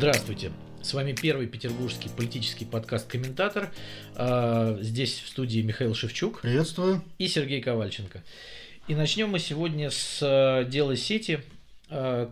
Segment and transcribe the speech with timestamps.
[0.00, 0.50] Здравствуйте.
[0.80, 3.70] С вами первый петербургский политический подкаст «Комментатор».
[4.14, 6.40] А, здесь в студии Михаил Шевчук.
[6.40, 7.04] Приветствую.
[7.18, 8.24] И Сергей Ковальченко.
[8.88, 11.40] И начнем мы сегодня с э, дела сети,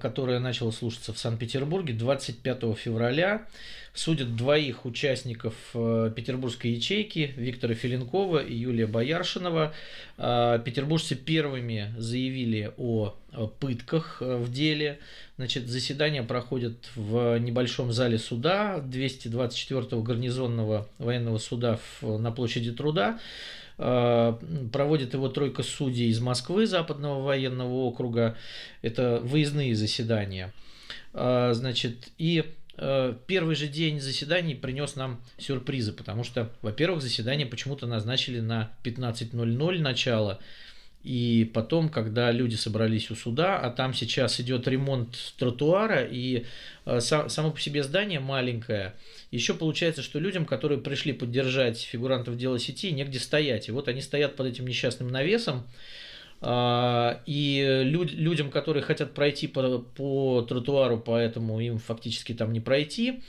[0.01, 3.47] которое начало слушаться в Санкт-Петербурге 25 февраля.
[3.95, 9.75] Судят двоих участников э, петербургской ячейки Виктора Филинкова и Юлия Бояршинова.
[10.17, 13.17] Петербуржцы первыми заявили о
[13.59, 15.01] пытках в деле.
[15.37, 23.19] Значит, заседания проходят в небольшом зале суда 224-го гарнизонного военного суда на площади труда.
[23.79, 24.35] Э,
[24.73, 28.37] проводит его тройка судей из Москвы, Западного военного округа.
[28.83, 30.53] Это выездные заседания.
[31.15, 32.45] Э, значит, и
[32.77, 38.73] э, первый же день заседаний принес нам сюрпризы, потому что, во-первых, заседание почему-то назначили на
[38.83, 40.41] 15.00 начало,
[41.05, 46.45] и потом, когда люди собрались у суда, а там сейчас идет ремонт тротуара, и
[46.85, 48.95] само по себе здание маленькое,
[49.31, 53.69] еще получается, что людям, которые пришли поддержать фигурантов дела сети, негде стоять.
[53.69, 55.67] И вот они стоят под этим несчастным навесом,
[56.41, 63.23] и люд, людям, которые хотят пройти по, по тротуару, поэтому им фактически там не пройти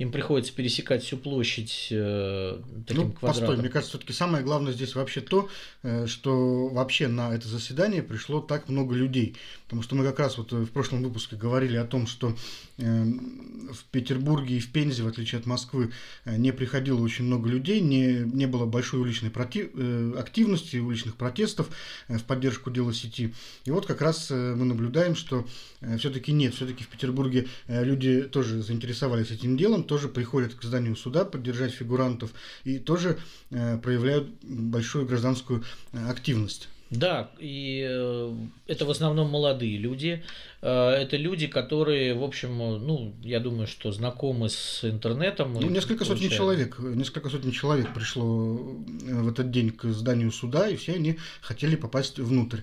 [0.00, 3.48] им приходится пересекать всю площадь э, таким ну, квадратом.
[3.48, 5.50] Постой, мне кажется, все-таки самое главное здесь вообще то,
[5.82, 9.36] э, что вообще на это заседание пришло так много людей.
[9.64, 12.34] Потому что мы как раз вот в прошлом выпуске говорили о том, что
[12.78, 15.92] э, в Петербурге и в Пензе, в отличие от Москвы,
[16.24, 21.16] э, не приходило очень много людей, не, не было большой уличной против, э, активности, уличных
[21.16, 21.68] протестов
[22.08, 23.34] э, в поддержку дела сети.
[23.64, 25.46] И вот как раз э, мы наблюдаем, что
[25.80, 30.62] э, все-таки нет, все-таки в Петербурге э, люди тоже заинтересовались этим делом, тоже приходят к
[30.62, 32.30] зданию суда поддержать фигурантов
[32.64, 33.18] и тоже
[33.50, 36.68] проявляют большую гражданскую активность.
[36.90, 38.34] Да, и э,
[38.66, 40.24] это в основном молодые люди.
[40.60, 45.54] Э, это люди, которые, в общем, ну, я думаю, что знакомы с интернетом.
[45.54, 48.58] Ну, несколько сотен человек, несколько сотен человек пришло
[49.06, 52.58] э, в этот день к зданию суда, и все они хотели попасть внутрь.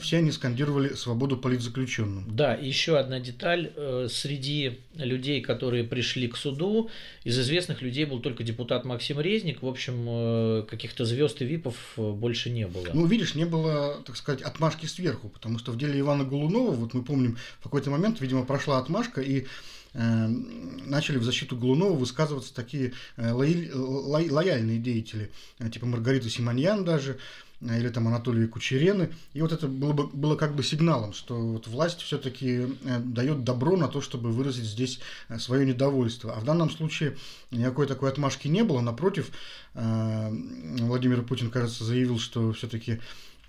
[0.00, 2.24] Все они скандировали свободу политзаключенным.
[2.28, 3.72] Да, и еще одна деталь.
[4.08, 6.90] Среди людей, которые пришли к суду,
[7.24, 9.62] из известных людей был только депутат Максим Резник.
[9.62, 12.88] В общем, каких-то звезд и випов больше не было.
[12.92, 16.94] Ну, видишь, не было так сказать, отмашки сверху, потому что в деле Ивана Голунова, вот
[16.94, 19.46] мы помним, в какой-то момент, видимо, прошла отмашка, и
[19.94, 26.28] э, начали в защиту Голунова высказываться такие э, лояль, ло, лояльные деятели, э, типа Маргарита
[26.28, 27.16] Симоньян даже, э,
[27.60, 29.10] или там Анатолия Кучерены.
[29.32, 33.44] И вот это было, бы, было как бы сигналом, что вот власть все-таки э, дает
[33.44, 36.34] добро на то, чтобы выразить здесь э, свое недовольство.
[36.34, 37.16] А в данном случае
[37.50, 38.80] никакой такой отмашки не было.
[38.80, 39.30] Напротив,
[39.72, 43.00] Владимир Путин, кажется, заявил, что все-таки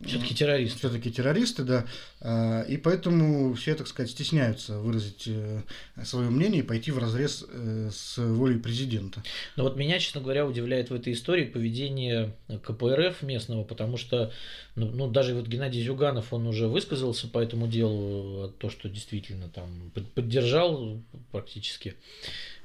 [0.05, 0.79] все-таки террористы.
[0.79, 1.85] Все-таки террористы, да.
[2.19, 5.61] А, и поэтому все, так сказать, стесняются выразить э,
[6.03, 9.23] свое мнение и пойти в разрез э, с волей президента.
[9.55, 14.31] Но вот меня, честно говоря, удивляет в этой истории поведение КПРФ местного, потому что
[14.75, 19.49] ну, ну даже вот Геннадий Зюганов, он уже высказался по этому делу, то, что действительно
[19.49, 21.01] там поддержал
[21.31, 21.95] практически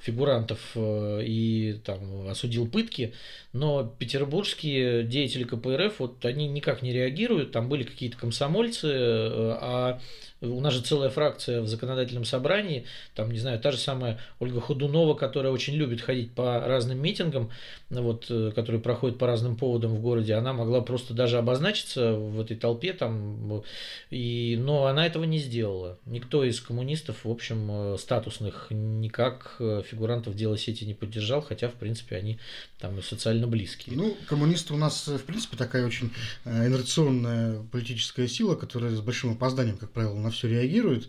[0.00, 3.12] фигурантов э, и там осудил пытки,
[3.52, 10.00] но петербургские деятели КПРФ, вот они никак не реагируют, там были какие-то комсомольцы, э, а
[10.40, 14.60] у нас же целая фракция в законодательном собрании, там, не знаю, та же самая Ольга
[14.60, 17.50] Ходунова, которая очень любит ходить по разным митингам,
[17.88, 22.40] вот, э, которые проходят по разным поводам в городе, она могла просто даже обозначиться в
[22.40, 23.62] этой толпе, там,
[24.10, 25.98] и, но она этого не сделала.
[26.04, 31.68] Никто из коммунистов, в общем, э, статусных никак э, фигурантов дела сети не поддержал, хотя,
[31.68, 32.38] в принципе, они
[32.78, 33.96] там социально близкие.
[33.96, 36.10] Ну, коммунисты у нас, в принципе, такая очень
[36.44, 41.08] инерционная политическая сила, которая с большим опозданием, как правило, на все реагирует.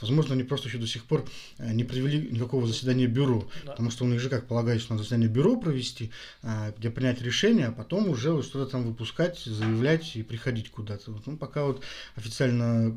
[0.00, 3.72] Возможно, они просто еще до сих пор э, не провели никакого заседания бюро, да.
[3.72, 6.12] потому что у них же, как полагается, надо заседание бюро провести,
[6.42, 11.12] э, где принять решение, а потом уже что-то там выпускать, заявлять и приходить куда-то.
[11.26, 11.82] Ну, пока вот
[12.14, 12.96] официально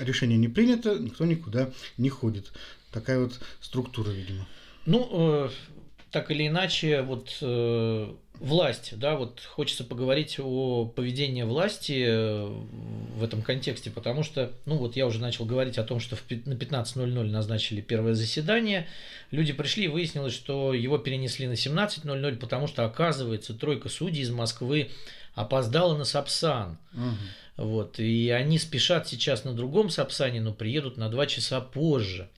[0.00, 2.52] решение не принято, никто никуда не ходит.
[2.92, 4.46] Такая вот структура, видимо.
[4.86, 5.08] Ну,
[5.46, 5.50] э,
[6.10, 12.46] так или иначе, вот э, власть, да, вот хочется поговорить о поведении власти э,
[13.16, 16.54] в этом контексте, потому что, ну вот я уже начал говорить о том, что на
[16.54, 18.88] 15.00 назначили первое заседание,
[19.30, 24.30] люди пришли и выяснилось, что его перенесли на 17.00, потому что, оказывается, тройка судей из
[24.30, 24.90] Москвы
[25.34, 26.78] опоздала на Сапсан.
[26.92, 27.64] Угу.
[27.64, 32.28] Вот, и они спешат сейчас на другом Сапсане, но приедут на два часа позже.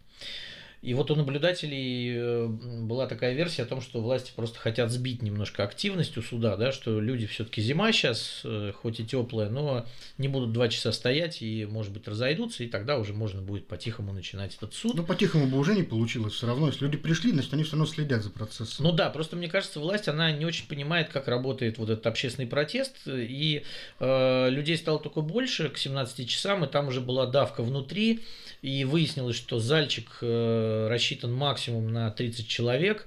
[0.85, 5.23] И вот у наблюдателей э, была такая версия о том, что власти просто хотят сбить
[5.23, 9.87] немножко активность у суда, да, что люди все-таки зима сейчас, э, хоть и теплая, но
[10.19, 14.13] не будут два часа стоять и, может быть, разойдутся, и тогда уже можно будет по-тихому
[14.13, 14.95] начинать этот суд.
[14.95, 16.67] Ну, по-тихому бы уже не получилось все равно.
[16.67, 18.85] Если люди пришли, значит, они все равно следят за процессом.
[18.85, 22.47] Ну да, просто мне кажется, власть, она не очень понимает, как работает вот этот общественный
[22.47, 23.63] протест, и
[24.01, 28.21] э, людей стало только больше к 17 часам, и там уже была давка внутри,
[28.61, 33.07] и выяснилось, что зальчик э, рассчитан максимум на 30 человек,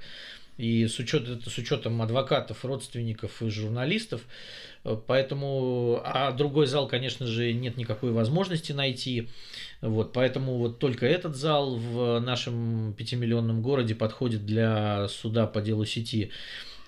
[0.57, 4.21] и с, учет, с учетом адвокатов, родственников и журналистов,
[4.83, 9.29] э, поэтому, а другой зал, конечно же, нет никакой возможности найти,
[9.81, 15.85] вот, поэтому вот только этот зал в нашем пятимиллионном городе подходит для суда по делу
[15.85, 16.31] сети.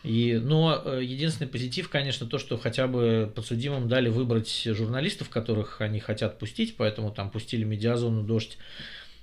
[0.04, 5.82] И, но э, единственный позитив, конечно, то, что хотя бы подсудимым дали выбрать журналистов, которых
[5.82, 8.58] они хотят пустить, поэтому там пустили медиазону «Дождь»,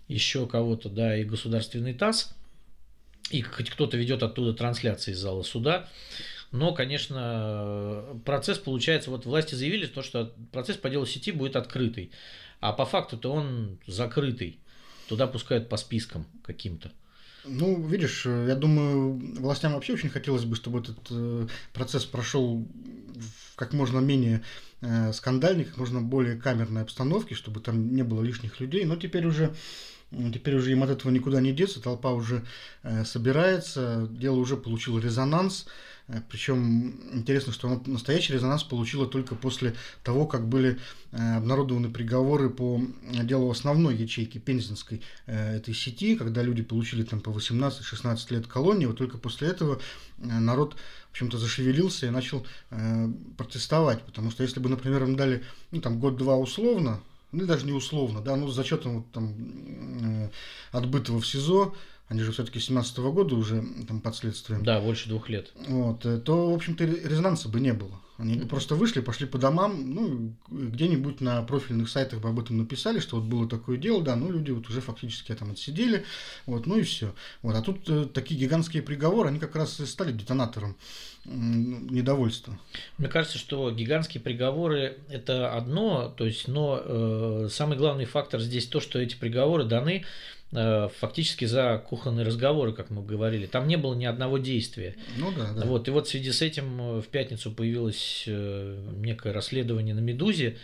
[0.08, 2.35] еще кого-то, да, и государственный ТАСС,
[3.31, 5.88] и хоть кто-то ведет оттуда трансляции из зала суда.
[6.53, 12.12] Но, конечно, процесс получается, вот власти заявили, то, что процесс по делу сети будет открытый,
[12.61, 14.58] а по факту-то он закрытый.
[15.08, 16.91] Туда пускают по спискам каким-то.
[17.44, 22.67] Ну, видишь, я думаю, властям вообще очень хотелось бы, чтобы этот э, процесс прошел
[23.55, 24.43] как можно менее
[24.81, 28.85] э, скандальной, как можно более камерной обстановке, чтобы там не было лишних людей.
[28.85, 29.55] Но теперь уже
[30.11, 32.44] Теперь уже им от этого никуда не деться, толпа уже
[33.05, 35.67] собирается, дело уже получило резонанс.
[36.08, 40.79] Э, Причем интересно, что настоящий резонанс получила только после того, как были
[41.12, 42.81] э, обнародованы приговоры по
[43.23, 48.87] делу основной ячейки пензенской э, этой сети, когда люди получили там по 18-16 лет колонии.
[48.87, 49.81] Вот только после этого
[50.19, 50.76] народ,
[51.08, 52.47] в общем-то, зашевелился и начал
[53.37, 54.03] протестовать.
[54.03, 57.00] Потому что если бы, например, им дали ну, там, год-два условно,
[57.32, 60.31] ну, даже не условно, да, ну, с зачетом вот, там,
[60.73, 61.75] отбытого в СИЗО,
[62.08, 64.62] они же все-таки 17 -го года уже там под следствием.
[64.62, 65.52] Да, больше двух лет.
[65.69, 68.00] Вот, э, то, в общем-то, резонанса бы не было.
[68.18, 72.98] Они просто вышли, пошли по домам, ну, где-нибудь на профильных сайтах бы об этом написали,
[72.98, 76.04] что вот было такое дело, да, ну, люди вот уже фактически там отсидели,
[76.46, 77.14] вот, ну и все.
[77.42, 80.76] Вот, а тут э, такие гигантские приговоры, они как раз и стали детонатором
[81.26, 82.58] э, недовольства.
[82.96, 88.66] Мне кажется, что гигантские приговоры– это одно, то есть, но э, самый главный фактор здесь
[88.66, 90.04] то, что эти приговоры даны
[90.99, 93.47] фактически за кухонные разговоры, как мы говорили.
[93.47, 94.94] Там не было ни одного действия.
[95.17, 95.67] Ну да, да.
[95.67, 100.00] Вот, и вот в связи с этим э, в пятницу появилось э, некое расследование на
[100.00, 100.56] «Медузе»,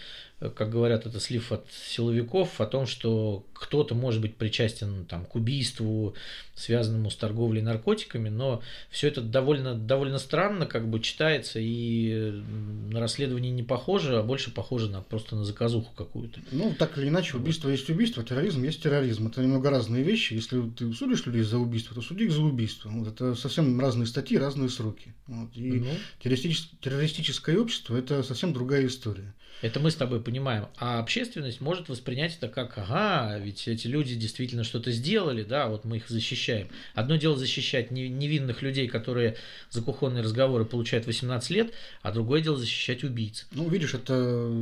[0.51, 5.37] как говорят, это слив от силовиков о том, что кто-то может быть причастен там, к
[5.37, 6.15] убийству,
[6.55, 8.61] связанному с торговлей наркотиками, но
[8.91, 12.43] все это довольно, довольно странно как бы читается и
[12.91, 16.41] на расследование не похоже, а больше похоже на, просто на заказуху какую-то.
[16.51, 19.29] Ну, так или иначе, убийство есть убийство, терроризм есть терроризм.
[19.29, 20.35] Это немного разные вещи.
[20.35, 22.91] Если ты судишь людей за убийство, то суди их за убийство.
[22.91, 25.15] Вот это совсем разные статьи, разные сроки.
[25.27, 25.51] Вот.
[25.55, 25.87] И ну.
[26.21, 29.35] террористическое общество– это совсем другая история.
[29.63, 30.67] Это мы с тобой понимаем.
[30.77, 35.85] А общественность может воспринять это как, ага, ведь эти люди действительно что-то сделали, да, вот
[35.85, 36.69] мы их защищаем.
[36.95, 39.37] Одно дело защищать невинных людей, которые
[39.71, 41.73] за кухонные разговоры получают 18 лет,
[42.03, 43.47] а другое дело защищать убийц.
[43.53, 44.53] Ну, видишь, это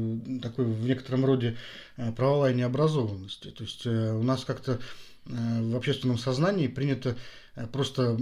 [0.42, 1.56] такой в некотором роде
[1.96, 3.54] э, правовая необразованность.
[3.54, 4.80] То есть э, у нас как-то
[5.24, 5.30] э,
[5.62, 7.16] в общественном сознании принято
[7.72, 8.18] просто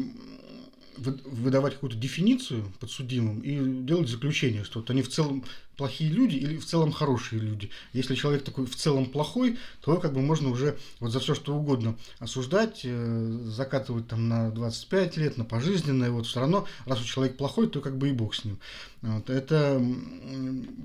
[0.97, 5.45] выдавать какую-то дефиницию подсудимым и делать заключение, что вот они в целом
[5.79, 7.71] плохие люди или в целом хорошие люди.
[7.93, 11.55] Если человек такой в целом плохой, то как бы можно уже вот за все что
[11.55, 16.11] угодно осуждать, э, закатывать там на 25 лет, на пожизненное.
[16.11, 18.59] Вот все равно, раз у человека плохой, то как бы и бог с ним.
[19.02, 19.31] Вот.
[19.31, 19.81] Это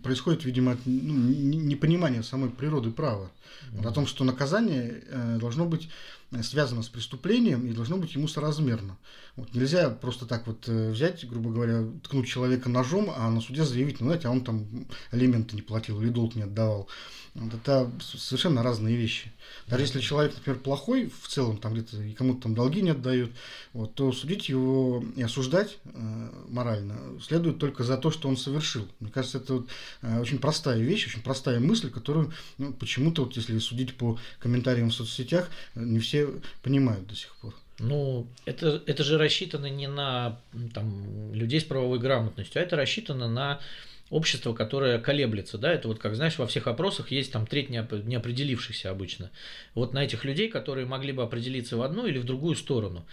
[0.03, 3.31] происходит, видимо, от ну, непонимания самой природы права.
[3.71, 5.89] Вот, о том, что наказание э, должно быть
[6.41, 8.97] связано с преступлением и должно быть ему соразмерно.
[9.35, 13.63] Вот нельзя просто так вот э, взять, грубо говоря, ткнуть человека ножом, а на суде
[13.63, 16.87] заявить, ну, знаете, а он там алименты не платил или долг не отдавал.
[17.35, 19.31] Это совершенно разные вещи.
[19.67, 23.31] Даже если человек, например, плохой в целом, там где-то и кому-то там долги не отдают,
[23.73, 28.87] вот, то судить его и осуждать э, морально следует только за то, что он совершил.
[28.99, 29.67] Мне кажется, это вот,
[30.03, 34.89] э, очень простая вещь, очень простая мысль, которую ну, почему-то, вот, если судить по комментариям
[34.89, 36.29] в соцсетях, не все
[36.61, 37.55] понимают до сих пор.
[37.79, 40.39] Ну, это, это же рассчитано не на
[40.73, 43.59] там, людей с правовой грамотностью, а это рассчитано на
[44.13, 48.91] общество, которое колеблется, да, это вот, как знаешь, во всех опросах есть там треть неопределившихся
[48.91, 49.31] обычно.
[49.73, 53.07] Вот на этих людей, которые могли бы определиться в одну или в другую сторону.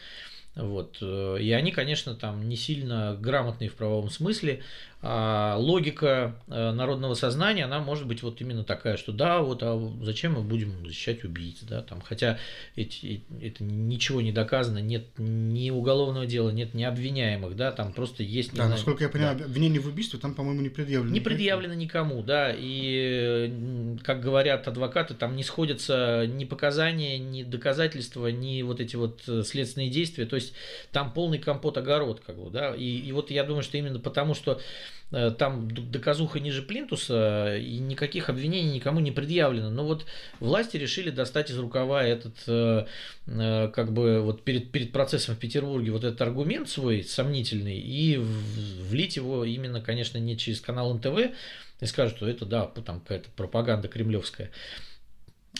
[0.55, 0.99] Вот.
[1.01, 4.63] Э, и они, конечно, там не сильно грамотные в правовом смысле,
[5.03, 10.35] логика э, народного сознания, она может быть вот именно такая, что да, вот а зачем
[10.35, 12.39] мы будем защищать убийц, да, там, хотя
[12.77, 18.23] эти, это ничего не доказано, нет ни уголовного дела, нет ни обвиняемых, да, там просто
[18.23, 18.53] есть...
[18.55, 19.47] Да, насколько я понимаю, да.
[19.47, 21.15] обвинение в убийстве там, по-моему, не предъявлено.
[21.15, 28.27] Не предъявлено никому, да, и, как говорят адвокаты, там не сходятся ни показания, ни доказательства,
[28.27, 30.53] ни вот эти вот э, следственные действия, то есть
[30.93, 34.51] там полный компот-огород, как бы, да, и, и вот я думаю, что именно потому, что
[34.51, 39.69] Э, там доказуха ниже плинтуса, и никаких обвинений никому не предъявлено.
[39.69, 40.07] Но вот
[40.39, 42.87] власти решили достать из рукава этот, э,
[43.27, 48.19] э, как бы вот перед, перед процессом в Петербурге вот этот аргумент свой сомнительный и
[48.19, 51.33] влить его именно, конечно, не через канал НТВ,
[51.81, 54.53] и скажут, что это, да, там какая-то пропаганда кремлевская.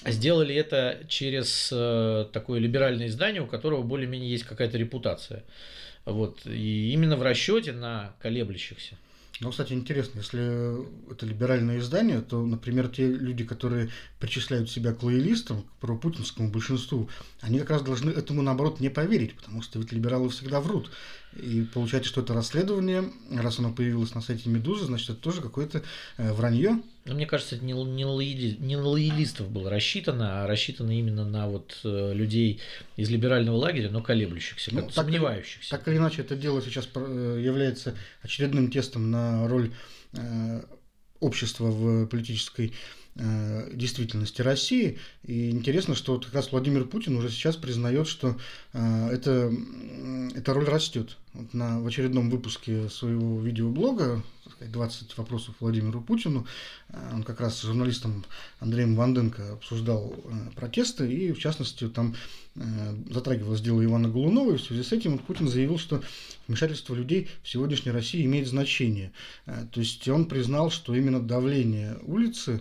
[0.07, 1.69] Сделали это через
[2.33, 5.43] такое либеральное издание, у которого более-менее есть какая-то репутация.
[6.05, 6.47] Вот.
[6.47, 8.97] И именно в расчете на колеблющихся.
[9.41, 15.03] Ну, кстати, интересно, если это либеральное издание, то, например, те люди, которые причисляют себя к
[15.03, 17.09] лоялистам, к пропутинскому большинству,
[17.41, 20.91] они как раз должны этому, наоборот, не поверить, потому что ведь либералы всегда врут.
[21.37, 25.83] И получается, что это расследование, раз оно появилось на сайте Медузы, значит, это тоже какое-то
[26.17, 26.83] э, вранье.
[27.05, 31.25] Но мне кажется, это не, не, лояли, не на лоялистов было рассчитано, а рассчитано именно
[31.25, 32.61] на вот э, людей
[32.97, 35.71] из либерального лагеря, но колеблющихся, ну, так, сомневающихся.
[35.71, 39.73] Так или иначе, это дело сейчас э, является очередным тестом на роль
[40.15, 40.63] э,
[41.21, 44.99] общества в политической Э, действительности России.
[45.25, 48.37] И интересно, что вот как раз Владимир Путин уже сейчас признает, что
[48.73, 49.53] э, это,
[50.35, 51.17] эта роль растет.
[51.35, 54.23] Вот на, в очередном выпуске своего видеоблога
[54.61, 56.47] 20 вопросов Владимиру Путину.
[56.89, 58.25] Э, он как раз с журналистом
[58.61, 60.15] Андреем Ванденко обсуждал
[60.55, 62.15] протесты, и в частности там
[63.11, 66.03] затрагивалось дело Ивана Голунова, и в связи с этим Путин заявил, что
[66.49, 69.13] вмешательство людей в сегодняшней России имеет значение.
[69.45, 72.61] То есть он признал, что именно давление улицы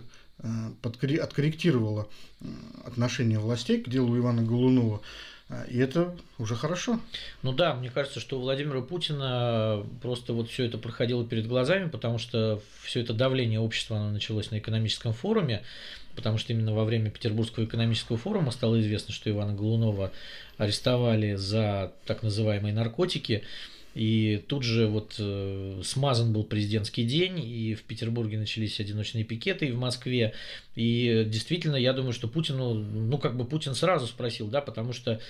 [0.82, 2.08] откорректировала
[2.40, 2.44] э,
[2.84, 5.00] отношение властей к делу Ивана Голунова.
[5.48, 7.00] Э, и это уже хорошо.
[7.42, 11.88] Ну да, мне кажется, что у Владимира Путина просто вот все это проходило перед глазами,
[11.88, 15.62] потому что все это давление общества оно началось на экономическом форуме,
[16.16, 20.12] потому что именно во время Петербургского экономического форума стало известно, что Ивана Голунова
[20.56, 23.42] арестовали за так называемые наркотики.
[23.94, 29.66] И тут же вот э, смазан был президентский день, и в Петербурге начались одиночные пикеты,
[29.66, 30.32] и в Москве.
[30.76, 35.20] И действительно, я думаю, что Путину, ну как бы Путин сразу спросил, да, потому что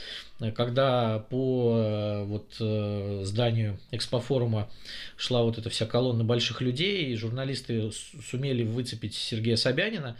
[0.40, 4.68] э, когда по э, вот э, зданию экспофорума
[5.16, 7.90] шла вот эта вся колонна больших людей, и журналисты
[8.30, 10.16] сумели выцепить Сергея Собянина,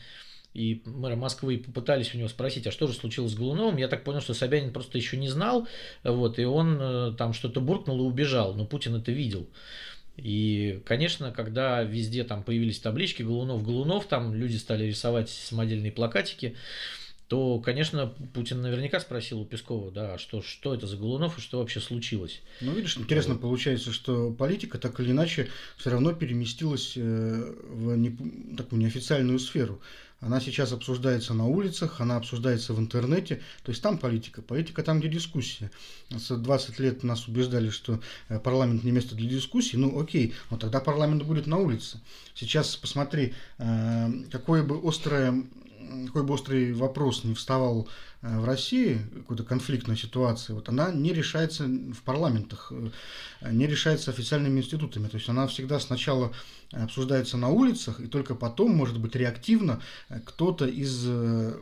[0.55, 4.05] и мэра Москвы попытались у него спросить, а что же случилось с Голуновым, я так
[4.05, 5.69] понял, что Собянин просто еще не знал,
[6.03, 9.49] вот, и он э, там что-то буркнул и убежал, но Путин это видел.
[10.17, 16.57] И, конечно, когда везде там появились таблички Голунов, Голунов, там люди стали рисовать самодельные плакатики,
[17.29, 21.61] то, конечно, Путин наверняка спросил у Пескова, да, что, что это за Голунов и что
[21.61, 22.43] вообще случилось.
[22.61, 23.43] Ну, видишь, интересно вот.
[23.43, 28.17] получается, что политика так или иначе все равно переместилась э, в не,
[28.57, 29.81] такую неофициальную сферу.
[30.21, 33.41] Она сейчас обсуждается на улицах, она обсуждается в интернете.
[33.63, 34.43] То есть там политика.
[34.43, 35.71] Политика там, где дискуссия.
[36.11, 39.79] 20 лет нас убеждали, что э, парламент не место для дискуссий.
[39.79, 42.01] Ну окей, но тогда парламент будет на улице.
[42.35, 45.45] Сейчас посмотри, э, какое бы острое
[46.07, 47.89] какой бы острый вопрос не вставал
[48.23, 52.73] э, в России, какой-то конфликтной ситуации, вот она не решается в парламентах,
[53.43, 55.09] не решается официальными институтами.
[55.09, 56.33] То есть она всегда сначала
[56.73, 61.59] обсуждается на улицах, и только потом, может быть, реактивно э, кто-то из э,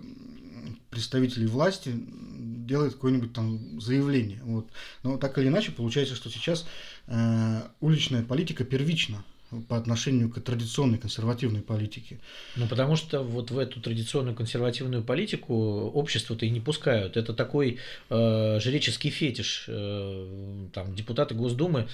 [0.90, 4.40] представителей власти делает какое-нибудь там заявление.
[4.44, 4.68] Вот.
[5.02, 6.66] Но так или иначе, получается, что сейчас
[7.06, 9.25] э, уличная политика первична
[9.68, 12.18] по отношению к традиционной консервативной политике.
[12.56, 17.16] Ну, потому что вот в эту традиционную консервативную политику общество-то и не пускают.
[17.16, 17.78] Это такой
[18.10, 19.64] э, жреческий фетиш.
[19.68, 21.88] Э, там депутаты Госдумы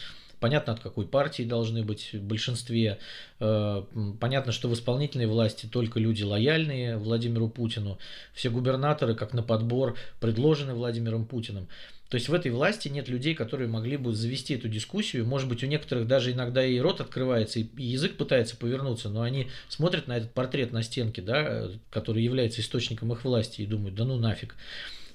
[0.44, 2.98] Понятно, от какой партии должны быть в большинстве.
[3.40, 3.82] Э,
[4.20, 7.98] понятно, что в исполнительной власти только люди лояльные Владимиру Путину.
[8.34, 11.66] Все губернаторы, как на подбор, предложены Владимиром Путиным.
[12.14, 15.26] То есть в этой власти нет людей, которые могли бы завести эту дискуссию.
[15.26, 19.48] Может быть, у некоторых даже иногда и рот открывается, и язык пытается повернуться, но они
[19.68, 24.04] смотрят на этот портрет на стенке, да, который является источником их власти, и думают, да
[24.04, 24.54] ну нафиг.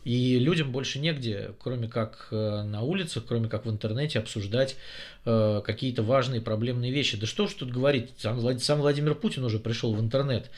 [0.04, 4.76] И людям больше негде, кроме как э, на улицах, кроме как в интернете, обсуждать
[5.24, 7.16] э, какие-то важные проблемные вещи.
[7.16, 10.52] Да что ж тут говорить, сам, сам Владимир Путин уже пришел в интернет.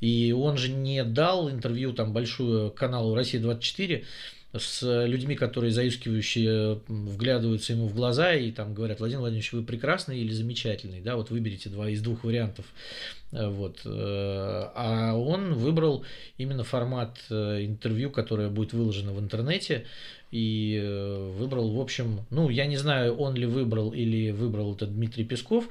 [0.00, 4.04] И он же не дал интервью там большую каналу Россия 24
[4.56, 10.20] с людьми, которые заискивающие вглядываются ему в глаза и там говорят, Владимир Владимирович, вы прекрасный
[10.20, 12.66] или замечательный, да, вот выберите два из двух вариантов.
[13.32, 13.80] Э, вот.
[13.84, 16.04] Э, а он выбрал
[16.38, 19.86] именно формат э, интервью, которое будет выложено в интернете,
[20.30, 20.82] и
[21.38, 25.68] выбрал, в общем, ну, я не знаю, он ли выбрал или выбрал это Дмитрий Песков,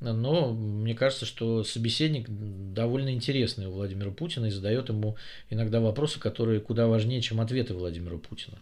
[0.00, 5.16] но мне кажется, что собеседник довольно интересный у Владимира Путина и задает ему
[5.48, 8.56] иногда вопросы, которые куда важнее, чем ответы Владимира Путина.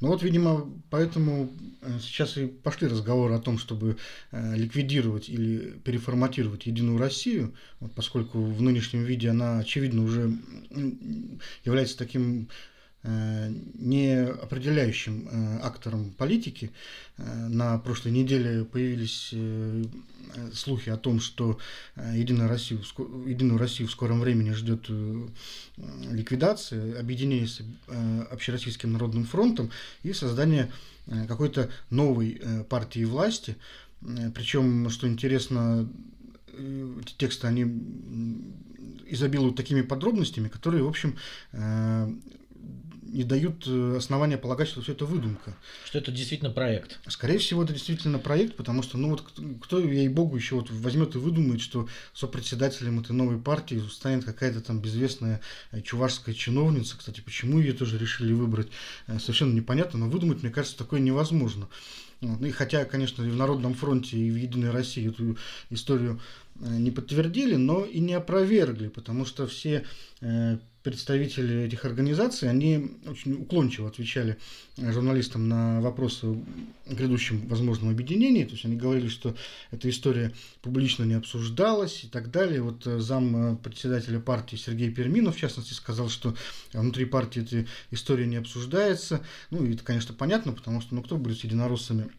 [0.00, 1.50] Ну вот, видимо, поэтому
[1.82, 3.96] э, сейчас и пошли разговоры о том, чтобы
[4.32, 7.54] э, ликвидировать или переформатировать Единую Россию,
[7.94, 10.32] поскольку в нынешнем виде она, очевидно, уже
[11.64, 12.48] является таким
[13.02, 16.70] не определяющим э, актором политики.
[17.16, 19.34] Э, на прошлой неделе появились
[20.52, 21.58] слухи о том, что
[21.96, 22.78] Единая Россия,
[23.26, 24.88] Единую Россию в скором времени ждет
[26.08, 27.62] ликвидация, объединение с
[28.30, 29.70] Общероссийским народным фронтом
[30.04, 30.70] и создание
[31.26, 33.56] какой-то новой партии власти.
[34.34, 35.90] Причем, что интересно,
[36.52, 37.64] эти тексты, они
[39.08, 41.16] изобилуют такими подробностями, которые, в общем,
[43.12, 45.56] не дают э, основания полагать, что все это выдумка.
[45.84, 46.98] Что это действительно проект.
[47.08, 49.24] Скорее всего, это действительно проект, потому что, ну вот,
[49.62, 54.80] кто, ей-богу, еще вот возьмет и выдумает, что сопредседателем этой новой партии станет какая-то там
[54.80, 55.40] безвестная
[55.72, 56.96] э, чувашская чиновница.
[56.96, 58.68] Кстати, почему ее тоже решили выбрать,
[59.06, 61.68] э, совершенно непонятно, но выдумать, мне кажется, такое невозможно.
[62.20, 65.38] Ну, и хотя, конечно, и в Народном фронте, и в Единой России эту
[65.70, 66.20] историю
[66.60, 69.84] не подтвердили, но и не опровергли, потому что все
[70.82, 74.38] представители этих организаций, они очень уклончиво отвечали
[74.78, 76.42] э, журналистам на вопросы о
[76.86, 78.44] грядущем возможном объединении.
[78.44, 79.36] То есть они говорили, что
[79.70, 82.62] эта история публично не обсуждалась и так далее.
[82.62, 86.34] Вот э, зам э, председателя партии Сергей Перминов, в частности, сказал, что
[86.72, 89.22] внутри партии эта история не обсуждается.
[89.50, 92.10] Ну, и это, конечно, понятно, потому что ну, кто будет единороссами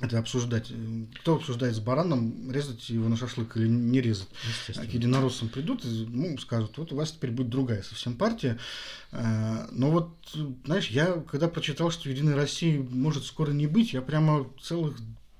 [0.00, 0.72] это обсуждать.
[1.20, 4.28] Кто обсуждает с бараном, резать его на шашлык или не резать.
[4.66, 8.58] К единороссам придут и ну, скажут, вот у вас теперь будет другая совсем партия.
[9.12, 10.16] А, но вот,
[10.64, 14.98] знаешь, я когда прочитал, что Единой России может скоро не быть, я прямо целых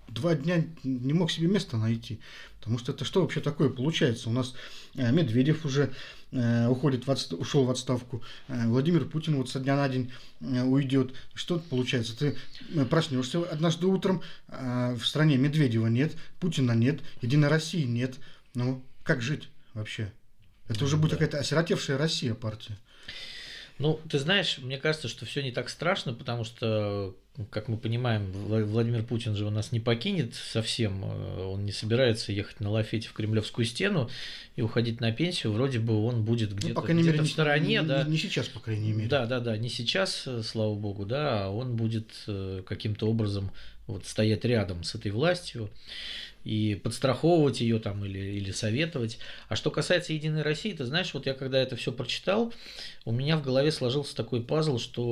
[0.08, 2.20] два дня не мог себе места найти.
[2.61, 4.30] Потому что это что вообще такое получается?
[4.30, 4.54] У нас
[4.94, 5.92] э, Медведев уже э,
[6.69, 7.33] уходит в отст...
[7.33, 11.15] ушел в отставку, э, Владимир Путин вот со дня на день уйдет.
[11.35, 12.17] Что получается?
[12.19, 12.37] Ты
[12.87, 18.17] проснешься однажды утром, в стране Медведева нет, Путина нет, Единой России нет.
[18.54, 20.13] Ну, как жить вообще?
[20.69, 21.17] Это уже будет да.
[21.19, 22.78] какая-то осиротевшая Россия партия.
[23.78, 27.15] Ну, ты знаешь, мне кажется, что все не так страшно, потому что
[27.50, 32.30] как мы понимаем, Владимир Путин же у нас не покинет совсем, э, он не собирается
[32.30, 34.08] ехать на лафете в Кремлевскую стену
[34.54, 37.80] и уходить на пенсию, вроде бы он будет ну, где-то, ну, где мере, в стороне,
[37.80, 38.04] не, да.
[38.04, 39.08] Не сейчас, по крайней мере.
[39.08, 43.50] Да, да, да, не сейчас, э, слава богу, да, а он будет э, каким-то образом
[43.89, 45.71] вот стоять рядом с этой властью
[46.45, 49.19] и подстраховывать ее там или, или советовать.
[49.49, 52.52] А что касается Единой России, ты знаешь, вот я когда это все прочитал,
[53.04, 55.02] у меня в голове сложился такой пазл, что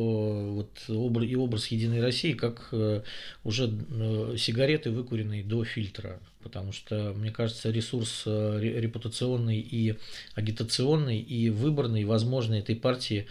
[0.91, 3.03] вот и образ Единой России как э,
[3.45, 9.97] уже э, сигареты, выкуренные до фильтра потому что, мне кажется, ресурс э, репутационный и
[10.35, 13.27] агитационный и выборный, возможно, этой партии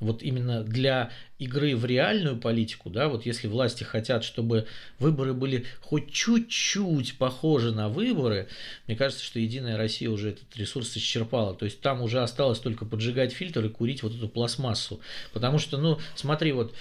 [0.00, 4.66] вот именно для игры в реальную политику, да, вот если власти хотят, чтобы
[4.98, 8.48] выборы были хоть чуть-чуть похожи на выборы,
[8.86, 11.54] мне кажется, что Единая Россия уже этот ресурс исчерпала.
[11.54, 15.00] То есть там уже осталось только поджигать фильтр и курить вот эту пластмассу.
[15.32, 16.74] Потому что, ну, смотри, вот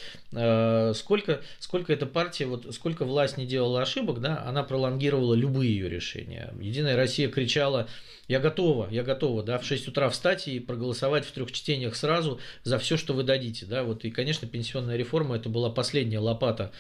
[0.96, 5.90] сколько, сколько эта партия, вот сколько власть не делала ошибок, да, она пролонгировала любые ее
[5.90, 6.54] решения.
[6.60, 7.88] Единая Россия кричала
[8.28, 12.40] я готова, я готова, да, в 6 утра встать и проголосовать в трех чтениях сразу
[12.64, 16.72] за все, что вы дадите, да, вот, и, конечно, пенсионная реформа, это была последняя лопата,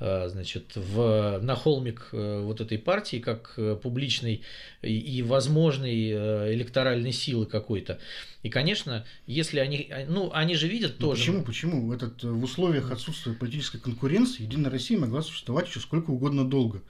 [0.00, 4.40] э, значит, в, на холмик э, вот этой партии, как э, публичной
[4.82, 7.98] и возможной электоральной силы какой-то.
[8.42, 11.20] И, конечно, если они, ну, они же видят ну, тоже.
[11.22, 11.92] Почему, почему?
[11.92, 16.82] Этот, в условиях отсутствия политической конкуренции Единая Россия могла существовать еще сколько угодно долго.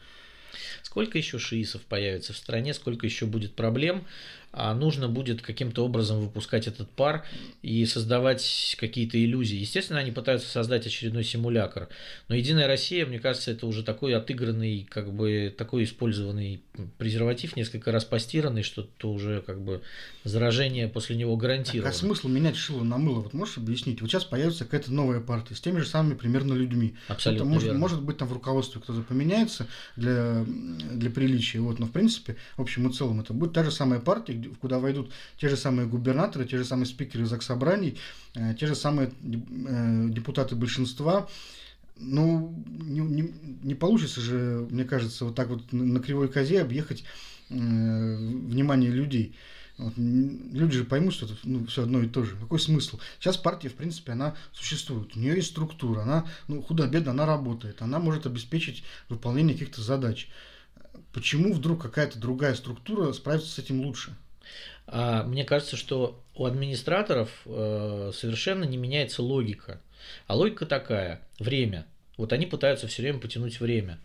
[0.96, 4.06] Сколько еще шиисов появится в стране, сколько еще будет проблем,
[4.52, 7.24] а нужно будет каким-то образом выпускать этот пар
[7.62, 9.56] и создавать какие-то иллюзии.
[9.56, 11.88] Естественно, они пытаются создать очередной симулятор,
[12.28, 16.62] но Единая Россия, мне кажется, это уже такой отыгранный, как бы такой использованный
[16.98, 19.82] презерватив, несколько раз постиранный, что то уже как бы
[20.24, 21.90] заражение после него гарантировано.
[21.90, 23.20] А смысл менять шило на мыло?
[23.20, 24.00] Вот можешь объяснить?
[24.00, 26.94] Вот сейчас появится какая-то новая партия с теми же самыми примерно людьми.
[27.08, 27.80] Абсолютно это может, верно.
[27.80, 32.62] может быть там в руководстве кто-то поменяется для, для приличия, вот, но в принципе, в
[32.62, 36.44] общем и целом, это будет та же самая партия, куда войдут те же самые губернаторы,
[36.44, 37.98] те же самые спикеры заксобраний,
[38.34, 41.28] э, те же самые э, депутаты большинства.
[41.98, 47.04] Ну, не, не, не получится же, мне кажется, вот так вот на кривой козе объехать
[47.48, 49.34] э, внимание людей.
[49.78, 52.36] Вот, люди же поймут, что это ну, все одно и то же.
[52.36, 52.98] Какой смысл?
[53.18, 55.14] Сейчас партия, в принципе, она существует.
[55.14, 60.28] У нее есть структура, она ну, худо-бедно она работает, она может обеспечить выполнение каких-то задач.
[61.12, 64.16] Почему вдруг какая-то другая структура справится с этим лучше?
[64.86, 69.80] А, мне кажется, что у администраторов э, совершенно не меняется логика.
[70.26, 71.86] А логика такая: время.
[72.16, 73.98] Вот они пытаются все время потянуть время.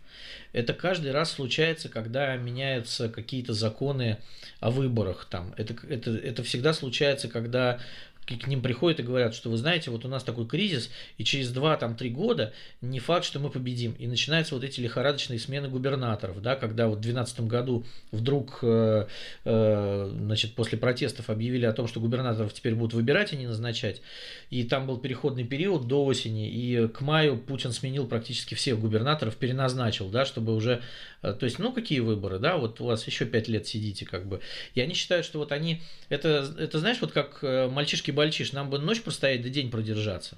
[0.52, 4.18] Это каждый раз случается, когда меняются какие-то законы
[4.60, 5.28] о выборах.
[5.30, 5.54] Там.
[5.58, 7.80] Это, это, это всегда случается, когда
[8.26, 11.54] к ним приходят и говорят, что вы знаете, вот у нас такой кризис, и через
[11.54, 13.94] 2-3 года не факт, что мы победим.
[13.94, 19.08] И начинаются вот эти лихорадочные смены губернаторов, да, когда вот в 2012 году вдруг, э,
[19.46, 24.02] э, значит, после протестов объявили о том, что губернаторов теперь будут выбирать, а не назначать.
[24.50, 29.36] И там был переходный период до осени, и к маю Путин сменил практически всех губернаторов,
[29.36, 30.82] переназначил, да, чтобы уже,
[31.22, 34.42] то есть, ну, какие выборы, да, вот у вас еще 5 лет сидите, как бы.
[34.74, 38.80] И они считают, что вот они, это, это знаешь, вот как мальчишки бальчиш, нам бы
[38.80, 40.38] ночь простоять, да день продержаться.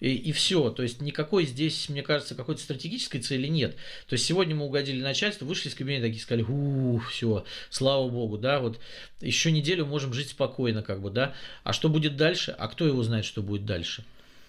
[0.00, 0.70] И, и все.
[0.70, 3.76] То есть никакой здесь, мне кажется, какой-то стратегической цели нет.
[4.06, 8.36] То есть сегодня мы угодили начальству, вышли из кабинета такие сказали, ух, все, слава богу,
[8.36, 8.78] да, вот
[9.20, 11.34] еще неделю можем жить спокойно, как бы, да.
[11.64, 12.54] А что будет дальше?
[12.58, 14.04] А кто его знает, что будет дальше?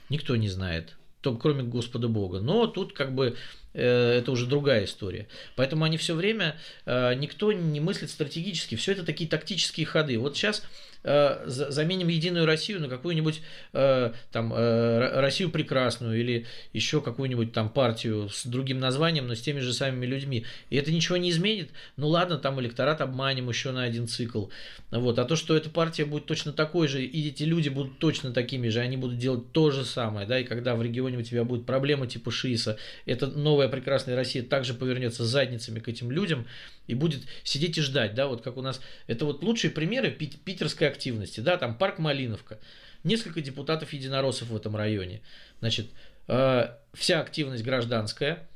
[0.10, 2.40] Никто не знает только кроме Господа Бога.
[2.40, 3.36] Но тут как бы э,
[3.82, 5.28] это уже другая история.
[5.56, 10.18] Поэтому они все время, э, никто не мыслит стратегически, все это такие тактические ходы.
[10.18, 10.64] Вот сейчас
[11.10, 13.42] Э, заменим Единую Россию на какую-нибудь
[13.72, 19.42] э, там э, Россию прекрасную или еще какую-нибудь там партию с другим названием, но с
[19.42, 20.46] теми же самыми людьми.
[20.70, 21.70] И это ничего не изменит.
[21.96, 24.48] Ну ладно, там электорат обманем еще на один цикл.
[24.92, 25.18] Вот.
[25.18, 28.68] А то, что эта партия будет точно такой же, и эти люди будут точно такими
[28.68, 31.66] же, они будут делать то же самое, да, и когда в регионе у тебя будет
[31.66, 36.46] проблема типа ШИСа, эта новая прекрасная Россия также повернется задницами к этим людям
[36.88, 40.88] и будет сидеть и ждать, да, вот как у нас, это вот лучшие примеры питерской
[40.88, 42.60] активности, да, там парк Малиновка,
[43.04, 45.22] несколько депутатов единороссов в этом районе,
[45.60, 45.88] значит,
[46.28, 48.48] э, вся активность гражданская,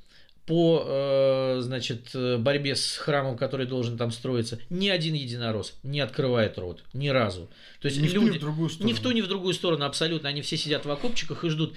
[0.48, 6.58] по э, значит, борьбе с храмом, который должен там строиться, ни один единорос не открывает
[6.58, 7.50] рот, ни разу.
[7.80, 8.90] То есть ни люди, в ту, ни в другую сторону.
[8.90, 10.30] Ни в ту, ни в другую сторону, абсолютно.
[10.30, 11.76] Они все сидят в окопчиках и ждут.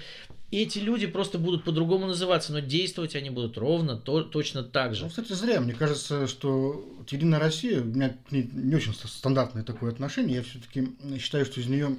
[0.55, 4.95] И эти люди просто будут по-другому называться, но действовать они будут ровно, то, точно так
[4.95, 5.03] же.
[5.03, 5.59] Ну, кстати, зря.
[5.59, 10.37] Мне кажется, что Единая Россия, у меня не, не очень стандартное такое отношение.
[10.37, 11.97] Я все-таки считаю, что из нее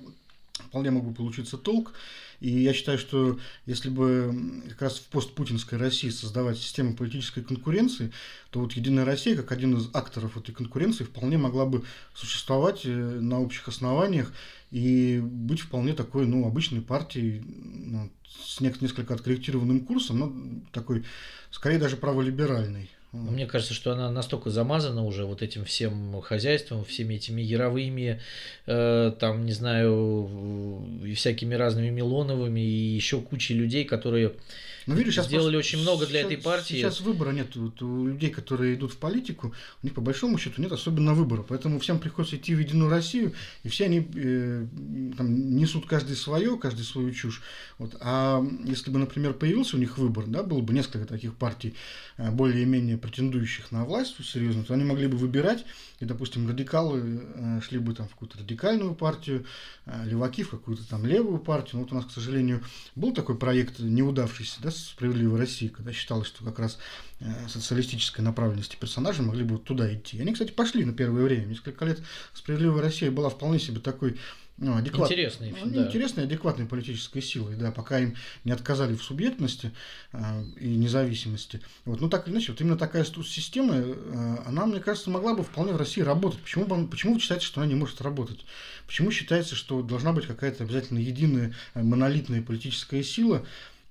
[0.58, 1.92] вполне могу получиться толк.
[2.40, 8.12] И я считаю, что если бы как раз в постпутинской России создавать систему политической конкуренции,
[8.50, 12.90] то вот Единая Россия, как один из акторов этой конкуренции, вполне могла бы существовать э,
[12.90, 14.32] на общих основаниях
[14.70, 18.10] и быть вполне такой, ну, обычной партией, ну,
[18.44, 21.04] с несколько откорректированным курсом, но такой,
[21.50, 22.90] скорее даже праволиберальной.
[23.12, 28.20] Мне кажется, что она настолько замазана уже вот этим всем хозяйством, всеми этими яровыми,
[28.66, 34.32] э, там, не знаю, и всякими разными Милоновыми, и еще кучей людей, которые
[34.86, 36.74] ну, видишь, сейчас сделали очень много для сейчас, этой партии.
[36.74, 37.56] Сейчас выбора нет.
[37.56, 41.42] Вот у людей, которые идут в политику, у них по большому счету нет особенно выбора.
[41.42, 43.32] Поэтому всем приходится идти в Единую Россию,
[43.64, 44.66] и все они э,
[45.16, 47.42] там, несут каждый свое, каждый свою чушь.
[47.78, 47.96] Вот.
[48.00, 51.74] А если бы, например, появился у них выбор, да, было бы несколько таких партий,
[52.16, 55.64] э, более-менее претендующих на власть, серьезно, то они могли бы выбирать,
[55.98, 59.46] и, допустим, радикалы э, шли бы там в какую-то радикальную партию,
[59.86, 61.76] э, леваки в какую-то там левую партию.
[61.76, 62.62] Но вот у нас, к сожалению,
[62.94, 66.78] был такой проект неудавшийся, да, «Справедливой России», когда считалось, что как раз
[67.20, 70.20] э, социалистической направленности персонажи могли бы вот туда идти.
[70.20, 71.46] Они, кстати, пошли на первое время.
[71.46, 72.00] Несколько лет
[72.34, 74.16] «Справедливая Россия» была вполне себе такой
[74.58, 75.10] ну, адекват...
[75.10, 75.86] интересной, ну, да.
[75.86, 79.72] интересной, адекватной политической силой, да, пока им не отказали в субъектности
[80.12, 81.60] э, и независимости.
[81.84, 85.44] Вот, ну так или иначе, вот именно такая система, э, она, мне кажется, могла бы
[85.44, 86.40] вполне в России работать.
[86.40, 88.46] Почему, бы, почему вы считаете, что она не может работать?
[88.86, 93.44] Почему считается, что должна быть какая-то обязательно единая монолитная политическая сила?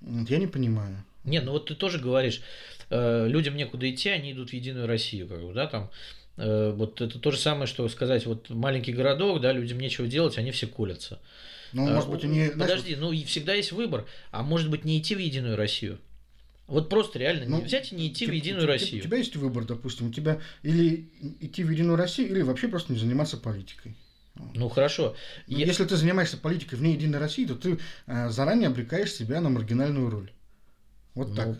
[0.06, 1.04] Я не понимаю.
[1.24, 2.42] Нет, ну вот ты тоже говоришь,
[2.90, 5.90] э, людям некуда идти, они идут в Единую Россию, как бы, да, там,
[6.38, 10.38] э, вот это то же самое, что сказать, вот маленький городок, да, людям нечего делать,
[10.38, 11.20] они все колятся.
[11.74, 12.50] Ну, может быть, они...
[12.50, 16.00] Подожди, знаешь, ну, и всегда есть выбор, а может быть, не идти в Единую Россию?
[16.68, 19.02] Вот просто реально ну, не взять и не идти ты, в Единую у, Россию.
[19.02, 22.94] У тебя есть выбор, допустим, у тебя или идти в Единую Россию, или вообще просто
[22.94, 23.96] не заниматься политикой.
[24.36, 25.16] Ну хорошо.
[25.48, 25.66] Но Я...
[25.66, 30.10] Если ты занимаешься политикой вне Единой России, то ты э, заранее обрекаешь себя на маргинальную
[30.10, 30.32] роль.
[31.14, 31.60] Вот ну, так.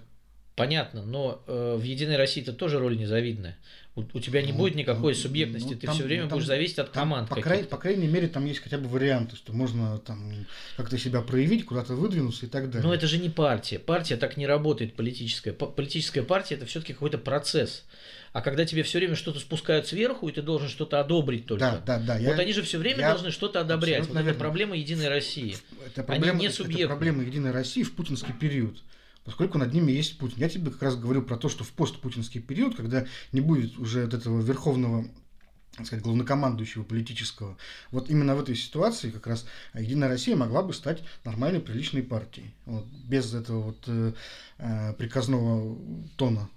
[0.56, 3.58] Понятно, но э, в Единой России это тоже роль незавидная.
[3.96, 6.32] У, у тебя не ну, будет никакой ну, субъектности, ну, ты там, все время там,
[6.32, 7.28] будешь зависеть от команд.
[7.28, 10.46] По, край, по крайней мере, там есть хотя бы варианты, что можно там
[10.78, 12.88] как-то себя проявить, куда-то выдвинуться и так далее.
[12.88, 13.80] Но это же не партия.
[13.80, 15.52] Партия так не работает политическая.
[15.52, 17.84] Политическая партия это все-таки какой-то процесс.
[18.32, 21.82] А когда тебе все время что-то спускают сверху, и ты должен что-то одобрить только.
[21.86, 22.14] Да, да, да.
[22.16, 24.08] Вот я, они же все время я, должны что-то одобрять.
[24.08, 25.58] Вот это проблема Единой России.
[25.86, 26.84] Это проблема, они не субъекты.
[26.84, 28.78] Это проблема Единой России в путинский период
[29.26, 30.38] поскольку над ними есть Путин.
[30.38, 34.04] Я тебе как раз говорю про то, что в постпутинский период, когда не будет уже
[34.04, 35.06] от этого верховного
[35.84, 37.58] сказать, главнокомандующего политического.
[37.92, 42.54] Вот именно в этой ситуации как раз Единая Россия могла бы стать нормальной, приличной партией.
[42.66, 44.14] Вот, без этого вот э,
[44.60, 45.78] э приказного
[46.16, 46.50] тона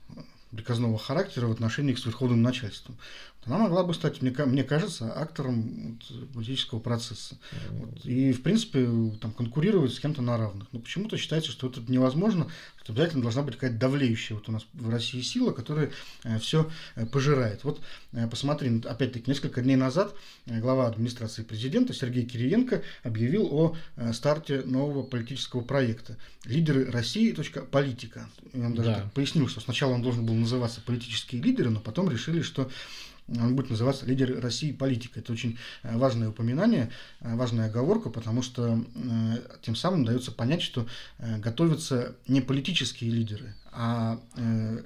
[0.50, 2.96] приказного характера в отношении к верховным начальством.
[3.44, 7.38] Она могла бы стать, мне, мне кажется, актором вот, политического процесса.
[7.70, 8.86] Вот, и, в принципе,
[9.20, 10.68] там, конкурировать с кем-то на равных.
[10.72, 12.48] Но почему-то считается, что это невозможно,
[12.88, 15.90] что обязательно должна быть какая-то давлеющая вот у нас в России сила, которая
[16.24, 17.62] э, все э, пожирает.
[17.62, 20.14] Вот э, посмотри, опять-таки, несколько дней назад
[20.46, 23.76] глава администрации президента Сергей Кириенко объявил о
[24.14, 27.36] старте нового политического проекта «Лидеры России.
[27.70, 28.26] Политика».
[28.54, 29.10] Я вам даже да.
[29.14, 32.70] пояснил, что сначала он должен был называться «Политические лидеры», но потом решили, что
[33.28, 34.72] он будет называться «Лидеры России.
[34.72, 35.20] Политика».
[35.20, 40.62] Это очень э, важное упоминание, э, важная оговорка, потому что э, тем самым дается понять,
[40.62, 40.86] что
[41.18, 44.18] готовятся не политические лидеры, а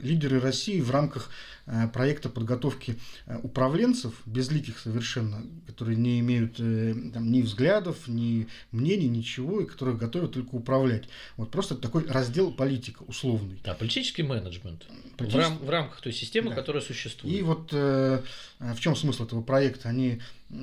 [0.03, 1.31] лидеры России в рамках
[1.65, 8.49] Э, проекта подготовки э, управленцев, безликих совершенно, которые не имеют э, там, ни взглядов, ни
[8.73, 11.05] мнений, ничего, и которых готовят только управлять.
[11.37, 13.61] Вот просто такой раздел политика условный.
[13.63, 15.39] Да, политический менеджмент Политический...
[15.39, 16.57] В, рам- в рамках той системы, да.
[16.57, 17.37] которая существует.
[17.37, 18.23] И вот э,
[18.59, 19.89] в чем смысл этого проекта?
[19.89, 20.55] Они э,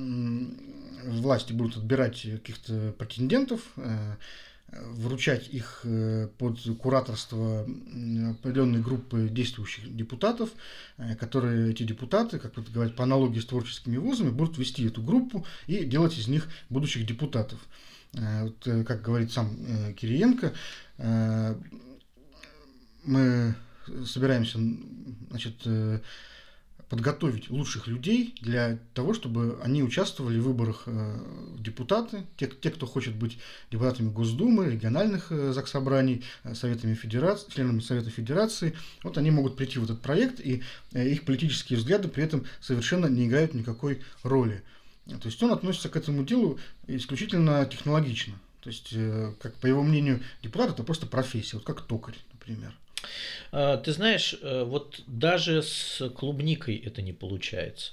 [1.06, 4.16] власти будут отбирать каких-то претендентов, э,
[4.72, 10.50] вручать их э, под кураторство определенной группы действующих депутатов,
[10.96, 15.02] э, которые эти депутаты, как вот говорят, по аналогии с творческими вузами, будут вести эту
[15.02, 17.58] группу и делать из них будущих депутатов.
[18.14, 19.56] Э, вот, как говорит сам
[19.94, 20.52] Кириенко,
[23.04, 23.54] мы
[24.04, 24.58] собираемся
[25.30, 25.66] значит,
[26.90, 32.84] подготовить лучших людей для того, чтобы они участвовали в выборах э, депутаты, те, те, кто
[32.84, 33.38] хочет быть
[33.70, 38.74] депутатами Госдумы, региональных э, заксобраний, э, советами федерации, членами Совета Федерации.
[39.04, 43.28] Вот они могут прийти в этот проект, и их политические взгляды при этом совершенно не
[43.28, 44.64] играют никакой роли.
[45.06, 48.34] То есть он относится к этому делу исключительно технологично.
[48.62, 48.94] То есть,
[49.40, 52.76] как по его мнению, депутат это просто профессия, вот как токарь, например.
[53.52, 57.92] А, ты знаешь, э, вот даже с клубникой это не получается.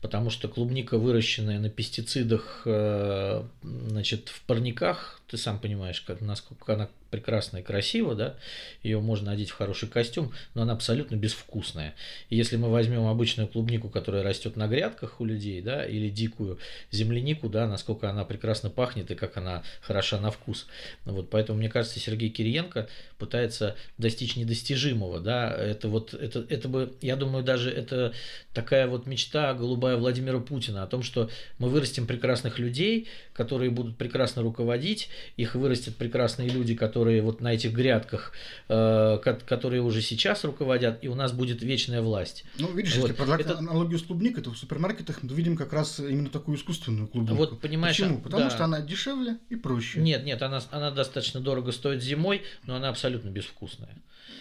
[0.00, 6.74] Потому что клубника, выращенная на пестицидах, э, значит, в парниках, ты сам понимаешь, как, насколько
[6.74, 8.36] она прекрасная и красива, да,
[8.82, 11.94] ее можно одеть в хороший костюм, но она абсолютно безвкусная.
[12.30, 16.58] И если мы возьмем обычную клубнику, которая растет на грядках у людей, да, или дикую
[16.90, 20.66] землянику, да, насколько она прекрасно пахнет и как она хороша на вкус.
[21.04, 22.88] Вот, поэтому, мне кажется, Сергей Кириенко
[23.18, 28.12] пытается достичь недостижимого, да, это вот, это, это бы, я думаю, даже это
[28.52, 33.96] такая вот мечта голубая Владимира Путина о том, что мы вырастим прекрасных людей, которые будут
[33.96, 38.32] прекрасно руководить, их вырастят прекрасные люди, которые вот на этих грядках,
[38.68, 42.44] э, которые уже сейчас руководят, и у нас будет вечная власть.
[42.58, 43.08] Ну, видишь, вот.
[43.08, 43.58] если продать это...
[43.58, 47.36] аналогию с клубникой, то в супермаркетах мы видим как раз именно такую искусственную клубнику.
[47.36, 48.18] Вот, понимаешь, Почему?
[48.18, 48.50] А, Потому да.
[48.50, 50.00] что она дешевле и проще.
[50.00, 53.96] Нет, нет, она, она достаточно дорого стоит зимой, но она абсолютно безвкусная.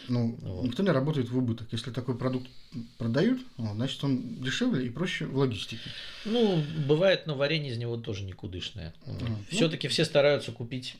[0.07, 0.65] Ну, вот.
[0.65, 1.67] никто не работает в убыток.
[1.71, 2.47] Если такой продукт
[2.97, 5.81] продают, значит, он дешевле и проще в логистике.
[6.25, 8.93] Ну, бывает, но варенье из него тоже никудышное.
[9.05, 10.95] А, ну, Все-таки все стараются купить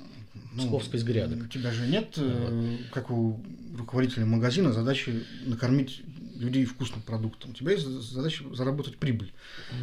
[0.53, 1.43] ну, Псковской с грядок.
[1.43, 3.39] У тебя же нет, ну, как у
[3.77, 6.01] руководителя магазина, задачи накормить
[6.39, 7.52] людей вкусным продуктом.
[7.52, 9.32] У тебя есть задача заработать прибыль.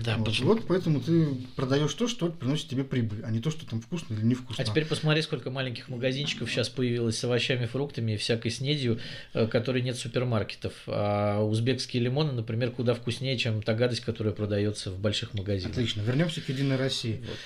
[0.03, 0.27] Да, вот.
[0.27, 0.49] Почему?
[0.49, 4.15] вот поэтому ты продаешь то, что приносит тебе прибыль, а не то, что там вкусно
[4.15, 4.63] или невкусно.
[4.63, 8.99] А теперь посмотри, сколько маленьких магазинчиков сейчас появилось с овощами, фруктами и всякой снедью,
[9.35, 10.73] э, которые нет супермаркетов.
[10.87, 15.73] А узбекские лимоны, например, куда вкуснее, чем та гадость, которая продается в больших магазинах.
[15.73, 16.01] Отлично.
[16.01, 17.23] Вернемся к Единой России.
[17.27, 17.39] Вот.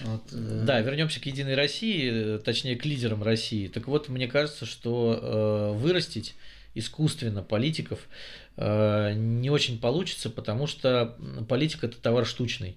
[0.00, 0.62] Вот, э...
[0.64, 3.68] Да, вернемся к Единой России, э, точнее к лидерам России.
[3.68, 6.34] Так вот, мне кажется, что э, вырастить
[6.74, 8.08] искусственно политиков
[8.58, 11.16] не очень получится, потому что
[11.48, 12.76] политика это товар штучный.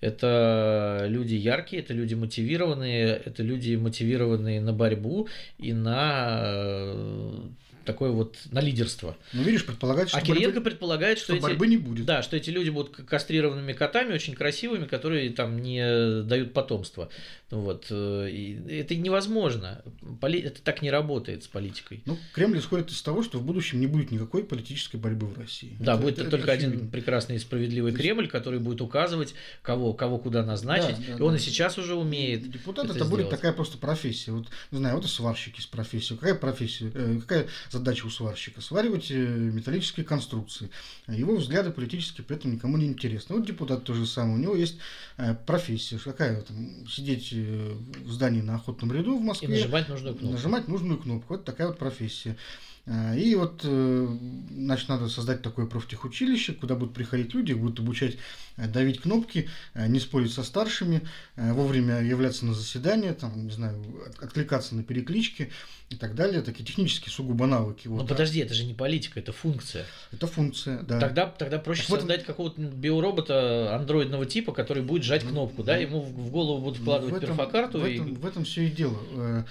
[0.00, 7.38] Это люди яркие, это люди мотивированные, это люди мотивированные на борьбу и на э,
[7.84, 9.16] такое вот на лидерство.
[9.32, 10.32] Ну, видишь, предполагается, а что...
[10.32, 10.70] А Кириенко борьбы...
[10.70, 11.42] предполагает, что, что эти...
[11.42, 12.04] борьбы не будет.
[12.04, 17.08] Да, что эти люди будут кастрированными котами, очень красивыми, которые там не дают потомства.
[17.52, 17.88] Вот.
[17.90, 19.82] Э, и это невозможно.
[20.22, 20.40] Поли...
[20.40, 22.02] Это так не работает с политикой.
[22.06, 25.76] Ну, Кремль исходит из того, что в будущем не будет никакой политической борьбы в России.
[25.78, 26.90] Да, это, будет это, только это один очевидно.
[26.90, 30.96] прекрасный и справедливый Кремль, который будет указывать, кого, кого куда назначить.
[30.96, 31.36] Да, да, и он да.
[31.36, 32.50] и сейчас уже умеет.
[32.50, 34.32] Депутат это, это будет такая просто профессия.
[34.32, 36.18] Вот, не знаю, вот и сварщики с профессией.
[36.18, 38.62] Какая профессия, э, какая задача у сварщика?
[38.62, 40.70] Сваривать э, металлические конструкции.
[41.06, 43.36] Его взгляды политические при этом никому не интересны.
[43.36, 44.36] Вот депутат то же самое.
[44.36, 44.78] У него есть
[45.18, 45.98] э, профессия.
[46.02, 46.86] Какая там?
[46.88, 49.48] Сидеть в здании на охотном ряду в Москве.
[49.48, 50.34] И нажимать нужную кнопку.
[50.34, 51.34] Нажимать нужную кнопку.
[51.34, 52.36] Вот такая вот профессия.
[52.84, 54.18] А, и вот, э,
[54.50, 58.16] значит, надо создать такое профтехучилище, куда будут приходить люди, будут обучать
[58.56, 61.02] э, давить кнопки, э, не спорить со старшими,
[61.36, 63.80] вовремя являться на заседание, там, не знаю,
[64.20, 65.52] откликаться на переклички
[65.90, 66.42] и так далее.
[66.42, 67.86] Такие технические сугубо навыки.
[67.86, 69.86] Вот, Но подожди, это же не политика, это функция.
[70.10, 70.98] Это функция, да.
[70.98, 75.76] Тогда, тогда проще так создать вот, какого-то биоробота андроидного типа, который будет жать кнопку, да,
[75.76, 77.78] ему в голову будут вкладывать в этом, перфокарту.
[77.78, 78.16] В этом, и...
[78.16, 79.46] в этом все и дело.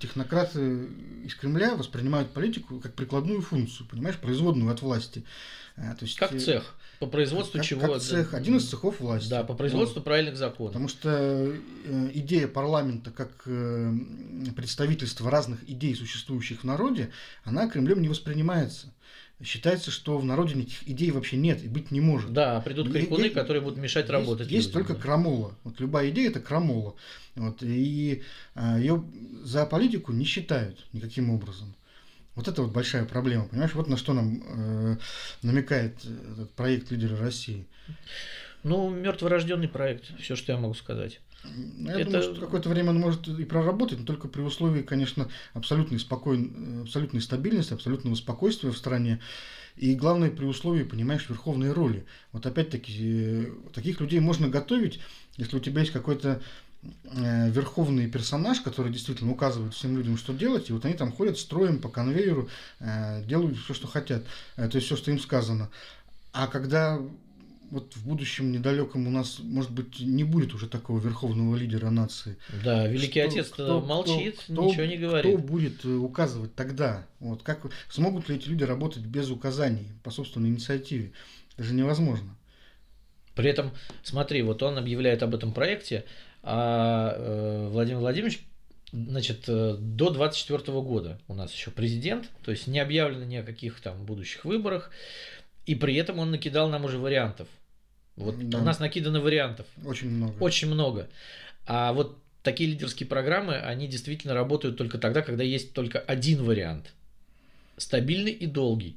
[0.00, 0.88] Технократы
[1.24, 5.24] из Кремля воспринимают политику политику как прикладную функцию, понимаешь, производную от власти.
[5.76, 6.74] Э, то есть, как э, цех.
[6.98, 7.94] По производству как, чего?
[7.94, 9.30] Как цех, один из цехов власти.
[9.30, 10.04] Да, по производству вот.
[10.04, 10.72] правильных законов.
[10.72, 13.44] Потому что э, идея парламента как
[14.54, 17.10] представительство разных идей, существующих в народе,
[17.44, 18.92] она Кремлем не воспринимается.
[19.42, 22.30] Считается, что в народе никаких идей вообще нет и быть не может.
[22.34, 24.50] Да, придут крикуны, и, которые будут мешать есть, работать.
[24.50, 25.56] Есть людям, только крамола.
[25.64, 26.94] Вот любая идея это крамола.
[27.36, 28.22] Вот, и
[28.54, 29.04] ее
[29.42, 31.74] за политику не считают никаким образом.
[32.34, 33.74] Вот это вот большая проблема, понимаешь?
[33.74, 34.96] Вот на что нам э,
[35.42, 37.66] намекает этот проект лидера России.
[38.62, 41.20] Ну, мертворожденный проект, все, что я могу сказать.
[41.78, 42.04] Я это...
[42.04, 46.50] думаю, что какое-то время он может и проработать, но только при условии, конечно, абсолютной, спокой...
[46.82, 49.20] абсолютной стабильности, абсолютного спокойствия в стране.
[49.76, 52.04] И главное, при условии, понимаешь, верховной роли.
[52.32, 55.00] Вот опять-таки, э, таких людей можно готовить,
[55.36, 56.40] если у тебя есть какой-то Э,
[57.04, 61.78] верховный персонаж, который действительно указывает всем людям, что делать, и вот они там ходят строем
[61.78, 64.24] по конвейеру, э, делают все, что хотят,
[64.56, 65.70] э, то есть все, что им сказано.
[66.32, 66.98] А когда
[67.70, 72.36] вот в будущем недалеком у нас, может быть, не будет уже такого верховного лидера нации.
[72.64, 75.32] Да, Великий что, Отец кто, молчит, кто, ничего не говорит.
[75.32, 77.06] Кто будет указывать тогда?
[77.20, 81.12] Вот как смогут ли эти люди работать без указаний по собственной инициативе?
[81.56, 82.36] Это же невозможно.
[83.34, 83.70] При этом,
[84.02, 86.04] смотри, вот он объявляет об этом проекте,
[86.42, 88.40] а э, Владимир Владимирович
[88.92, 93.44] Значит, э, до 24 года у нас еще президент, то есть не объявлено ни о
[93.44, 94.90] каких там будущих выборах,
[95.64, 97.46] и при этом он накидал нам уже вариантов.
[98.16, 98.58] Вот да.
[98.58, 99.66] у нас накидано вариантов.
[99.84, 100.34] Очень много.
[100.40, 101.08] Очень много.
[101.66, 106.92] А вот такие лидерские программы, они действительно работают только тогда, когда есть только один вариант.
[107.76, 108.96] Стабильный и долгий.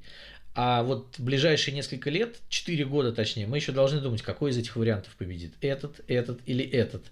[0.55, 4.75] А вот ближайшие несколько лет, 4 года точнее, мы еще должны думать, какой из этих
[4.75, 5.53] вариантов победит.
[5.61, 7.03] Этот, этот или этот.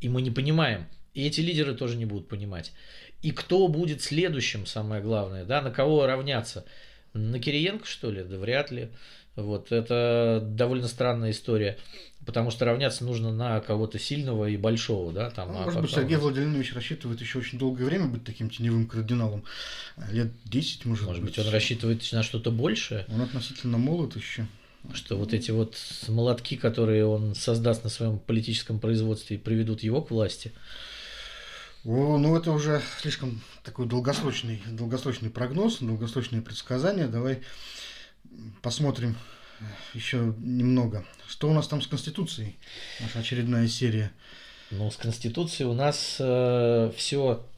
[0.00, 0.86] И мы не понимаем.
[1.12, 2.72] И эти лидеры тоже не будут понимать.
[3.20, 6.64] И кто будет следующим, самое главное, да, на кого равняться?
[7.12, 8.22] На Кириенко, что ли?
[8.22, 8.90] Да вряд ли.
[9.38, 11.78] Вот, это довольно странная история,
[12.26, 15.52] потому что равняться нужно на кого-то сильного и большого, да, там.
[15.52, 19.44] Ну, а может быть, Сергей Владимирович рассчитывает еще очень долгое время быть таким теневым кардиналом,
[20.10, 21.30] лет 10, может, может быть.
[21.30, 23.06] Может быть, он рассчитывает на что-то большее.
[23.08, 24.48] Он относительно молод еще.
[24.92, 25.76] Что вот эти вот
[26.08, 30.50] молотки, которые он создаст на своем политическом производстве, приведут его к власти.
[31.84, 37.06] О, ну это уже слишком такой долгосрочный, долгосрочный прогноз, долгосрочные предсказания.
[37.06, 37.42] Давай
[38.62, 39.16] посмотрим
[39.94, 41.04] еще немного.
[41.26, 42.56] Что у нас там с Конституцией?
[43.00, 44.12] Наша очередная серия.
[44.70, 47.44] Ну, с Конституцией у нас э, все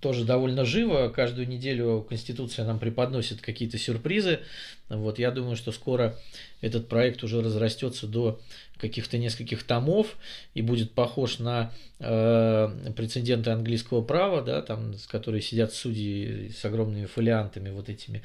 [0.00, 1.08] тоже довольно живо.
[1.08, 4.40] Каждую неделю Конституция нам преподносит какие-то сюрпризы.
[4.88, 6.16] Вот, я думаю, что скоро
[6.60, 8.40] этот проект уже разрастется до
[8.82, 10.16] каких-то нескольких томов
[10.54, 16.64] и будет похож на э, прецеденты английского права, да, там, с которые сидят судьи с
[16.64, 18.22] огромными фолиантами вот этими.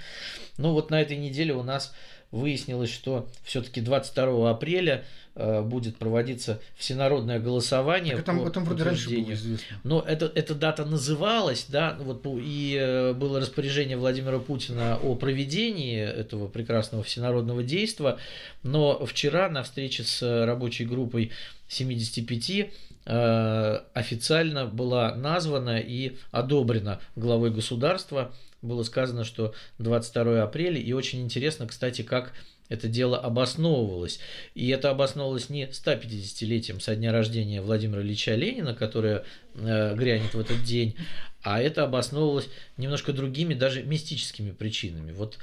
[0.58, 1.94] Ну вот на этой неделе у нас
[2.32, 8.16] выяснилось, что все-таки 22 апреля э, будет проводиться всенародное голосование.
[8.16, 9.78] Так там, по там вроде раньше было известно.
[9.84, 16.00] Но это, эта дата называлась, да, вот и э, было распоряжение Владимира Путина о проведении
[16.00, 18.20] этого прекрасного всенародного действа,
[18.64, 21.32] но вчера на встрече с рабочей группой
[21.70, 22.72] 75
[23.06, 31.22] э, официально была названа и одобрена главой государства было сказано, что 22 апреля, и очень
[31.22, 32.34] интересно, кстати, как
[32.70, 34.20] это дело обосновывалось.
[34.56, 39.24] И это обосновывалось не 150-летием со дня рождения Владимира Ильича Ленина, которое
[39.56, 40.96] э, грянет в этот день,
[41.44, 45.14] а это обосновывалось немножко другими, даже мистическими причинами.
[45.14, 45.38] Вот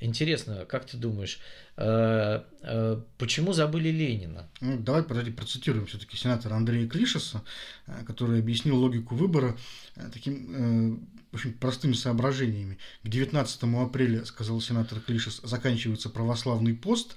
[0.00, 1.38] интересно, как ты думаешь,
[1.76, 4.48] э, э, почему забыли Ленина?
[4.60, 7.42] Ну, давай, подожди, процитируем все-таки сенатора Андрея Клишеса,
[7.86, 9.56] э, который объяснил логику выбора
[9.96, 12.78] э, таким э, очень простыми соображениями.
[13.02, 17.14] К 19 апреля, сказал сенатор Клишес, заканчивается православный пост,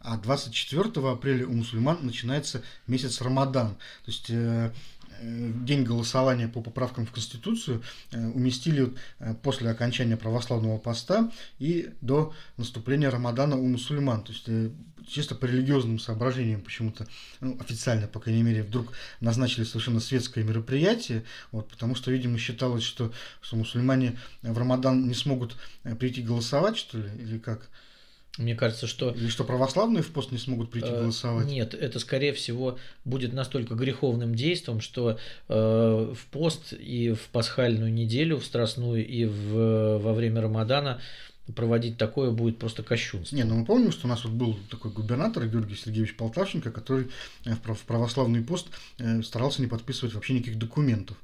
[0.00, 3.74] а 24 апреля у мусульман начинается месяц Рамадан.
[3.74, 4.72] То есть э,
[5.22, 8.94] день голосования по поправкам в Конституцию э, уместили
[9.42, 14.22] после окончания православного поста и до наступления Рамадана у мусульман.
[14.22, 14.48] То есть
[15.06, 17.06] чисто по религиозным соображениям почему-то,
[17.40, 22.82] ну, официально, по крайней мере, вдруг назначили совершенно светское мероприятие, вот, потому что, видимо, считалось,
[22.82, 27.68] что, что мусульмане в Рамадан не смогут э, прийти голосовать, что ли, или как?
[28.38, 29.10] Мне кажется, что...
[29.10, 31.46] Или что православные в пост не смогут прийти э, голосовать?
[31.46, 35.18] Нет, это, скорее всего, будет настолько греховным действием, что
[35.48, 41.00] э, в пост и в пасхальную неделю, в страстную и в, во время Рамадана
[41.54, 43.36] проводить такое будет просто кощунство.
[43.36, 47.08] Не, ну мы помним, что у нас вот был такой губернатор Георгий Сергеевич Полтавченко, который
[47.44, 48.68] э, в православный пост
[48.98, 51.16] э, старался не подписывать вообще никаких документов.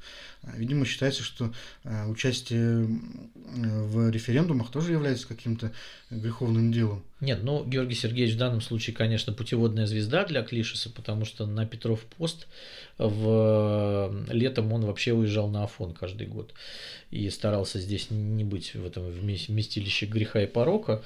[0.44, 1.52] А, видимо, считается, что
[1.84, 2.88] э, участие
[3.34, 5.72] в референдумах тоже является каким-то
[6.10, 7.02] греховным делом.
[7.20, 11.64] Нет, ну, Георгий Сергеевич в данном случае, конечно, путеводная звезда для Клишеса, потому что на
[11.64, 12.48] Петров пост
[12.98, 16.52] в летом он вообще уезжал на Афон каждый год
[17.12, 21.02] и старался здесь не быть в этом вместилище греха и порока.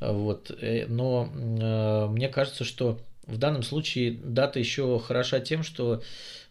[0.00, 0.50] Вот.
[0.62, 2.98] Э, но э, мне кажется, что
[3.28, 6.02] в данном случае дата еще хороша тем, что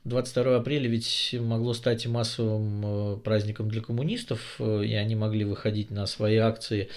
[0.06, 6.06] 22 апреля ведь могло стать массовым э, праздником для коммунистов, и они могли выходить на
[6.06, 6.90] свои акции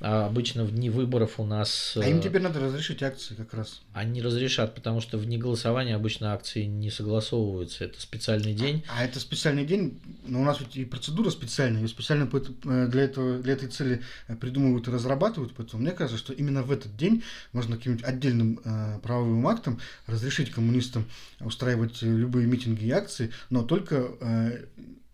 [0.00, 1.96] а обычно в дни выборов у нас...
[1.96, 3.82] А им э, теперь надо разрешить акции как раз.
[3.92, 7.84] Они разрешат, потому что в дни голосования обычно акции не согласовываются.
[7.84, 8.84] Это специальный день.
[8.88, 12.86] А, а это специальный день, но у нас ведь и процедура специальная, и специально э,
[12.88, 15.54] для, этого, для этой цели э, придумывают и разрабатывают.
[15.56, 20.52] Поэтому мне кажется, что именно в этот день можно каким-нибудь отдельным э, правовым актом разрешить
[20.52, 21.06] коммунистам
[21.40, 24.66] устраивать любые митинги и акции, но только э,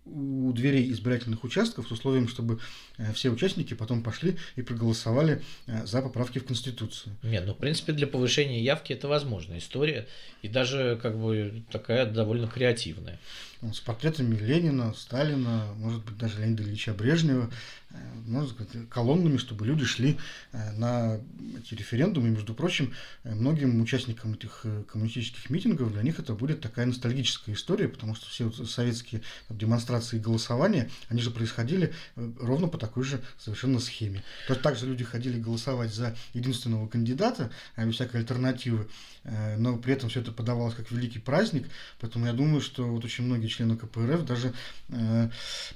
[0.05, 2.61] у дверей избирательных участков с условием, чтобы
[2.98, 7.16] э, все участники потом пошли и проголосовали э, за поправки в Конституцию.
[7.22, 10.07] Нет, ну, в принципе, для повышения явки это возможная история,
[10.42, 13.18] и даже как бы такая довольно креативная.
[13.65, 17.51] Ну, с портретами Ленина, Сталина, может быть, даже Леонида Ильича Брежнева,
[17.89, 17.97] э,
[18.27, 20.19] можно сказать, колоннами, чтобы люди шли
[20.53, 21.19] э, на
[21.59, 22.29] эти референдумы.
[22.29, 22.93] И, между прочим,
[23.23, 28.29] э, многим участникам этих коммунистических митингов для них это будет такая ностальгическая история, потому что
[28.29, 34.23] все вот советские демонстрации и голосования, они же происходили ровно по такой же совершенно схеме.
[34.47, 38.89] То есть также люди ходили голосовать за единственного кандидата, а без всякой альтернативы,
[39.57, 41.67] но при этом все это подавалось как великий праздник,
[41.99, 44.52] поэтому я думаю, что вот очень многие члены КПРФ даже
[44.88, 45.28] э,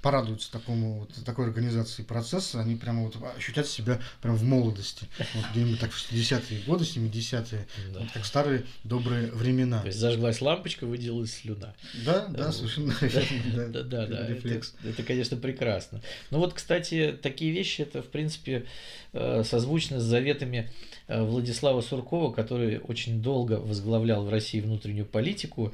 [0.02, 5.44] порадуются такому вот, такой организации процесса, они прямо вот ощутят себя прям в молодости, вот
[5.52, 8.00] где-нибудь так в 60-е годы, 70-е, да.
[8.00, 9.80] вот, как старые добрые времена.
[9.80, 11.74] То есть зажглась лампочка, выделилась слюна.
[12.04, 13.68] Да, да, совершенно верно.
[13.68, 16.00] Да, да, да, это, конечно, прекрасно.
[16.30, 18.66] Ну вот, кстати, такие вещи, это, в принципе,
[19.12, 20.70] э, созвучно с заветами
[21.06, 25.72] э, Владислава Суркова, который очень долго возглавлял в России внутреннюю политику,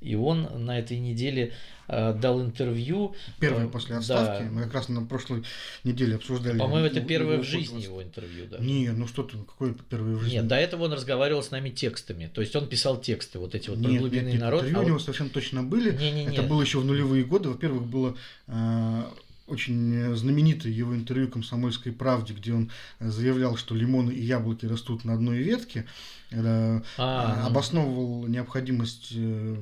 [0.00, 1.52] и он на этой неделе
[1.88, 3.14] э, дал интервью.
[3.38, 4.44] Первое э, после отставки.
[4.44, 4.50] Да.
[4.50, 5.44] Мы как раз на прошлой
[5.84, 6.58] неделе обсуждали.
[6.58, 8.46] По-моему, это первое в жизни его интервью.
[8.50, 8.58] Да.
[8.58, 10.36] Не, ну что ты, какое первое в жизни?
[10.36, 12.30] Нет, до этого он разговаривал с нами текстами.
[12.32, 14.62] То есть он писал тексты, вот эти вот нет, нет, нет, народ.
[14.62, 15.02] Интервью а у него вот...
[15.02, 15.94] совершенно точно были.
[15.96, 16.36] Не, не, не.
[16.38, 17.50] Это было еще в нулевые годы.
[17.50, 19.02] Во-первых, было э,
[19.50, 22.70] очень знаменитое его интервью «Комсомольской правде», где он
[23.00, 25.86] заявлял, что лимоны и яблоки растут на одной ветке,
[26.32, 29.56] а, а, обосновывал необходимость э,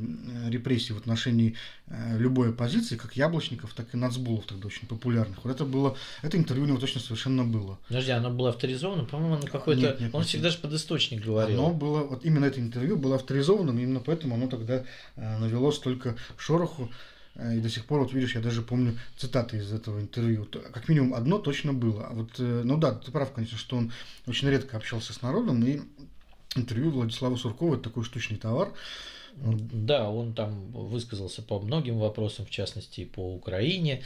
[0.50, 1.54] репрессий в отношении
[1.86, 5.42] э, любой оппозиции, как яблочников, так и нацбулов тогда очень популярных.
[5.44, 7.78] Вот это было, это интервью у него точно совершенно было.
[7.88, 9.04] Подожди, оно было авторизовано?
[9.04, 9.80] По-моему, оно какое-то...
[9.80, 11.58] Нет, нет, он нет, всегда же под источник говорил.
[11.58, 14.84] Оно было, вот именно это интервью было авторизованным, именно поэтому оно тогда
[15.16, 16.90] э, навело столько шороху.
[17.38, 20.46] Э, и до сих пор, вот видишь, я даже помню цитаты из этого интервью.
[20.72, 22.06] Как минимум одно точно было.
[22.08, 23.92] А вот, э, ну да, ты прав, конечно, что он
[24.26, 25.80] очень редко общался с народом, и
[26.56, 28.72] интервью Владислава Суркова– это такой штучный товар.
[29.40, 34.02] Да, он там высказался по многим вопросам, в частности, по Украине.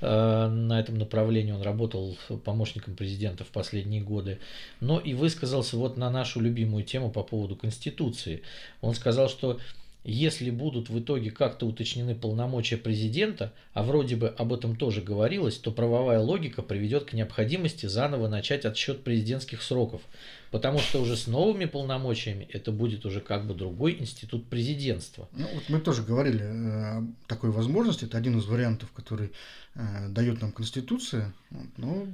[0.00, 4.40] Э, на этом направлении он работал помощником президента в последние годы.
[4.80, 8.42] Но и высказался вот на нашу любимую тему по поводу Конституции.
[8.80, 9.60] Он сказал, что
[10.04, 15.58] если будут в итоге как-то уточнены полномочия президента, а вроде бы об этом тоже говорилось,
[15.58, 20.02] то правовая логика приведет к необходимости заново начать отсчет президентских сроков,
[20.50, 25.28] потому что уже с новыми полномочиями это будет уже как бы другой институт президентства.
[25.32, 29.30] Ну, вот мы тоже говорили о такой возможности, это один из вариантов, который
[29.74, 31.32] э, дает нам Конституция.
[31.76, 32.06] Но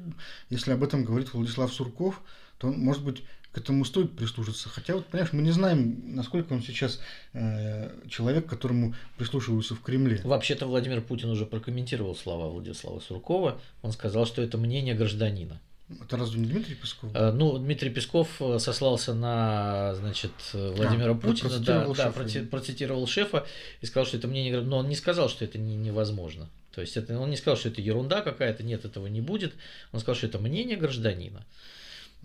[0.50, 2.20] если об этом говорит Владислав Сурков,
[2.58, 3.22] то, может быть,
[3.58, 4.68] к этому стоит прислушаться.
[4.68, 7.00] Хотя, вот, понимаешь, мы не знаем, насколько он сейчас
[7.32, 10.20] э, человек, которому прислушиваются в Кремле.
[10.22, 13.60] Вообще-то Владимир Путин уже прокомментировал слова Владислава Суркова.
[13.82, 15.60] Он сказал, что это мнение гражданина.
[16.00, 17.10] Это разве не Дмитрий Песков?
[17.14, 22.40] Э, ну, Дмитрий Песков э, сослался на, значит, Владимира а, Путина, процитировал да, шефа.
[22.40, 23.46] да, процитировал шефа
[23.80, 26.48] и сказал, что это мнение, но он не сказал, что это не, невозможно.
[26.72, 29.54] То есть это, он не сказал, что это ерунда какая-то, нет, этого не будет.
[29.90, 31.44] Он сказал, что это мнение гражданина.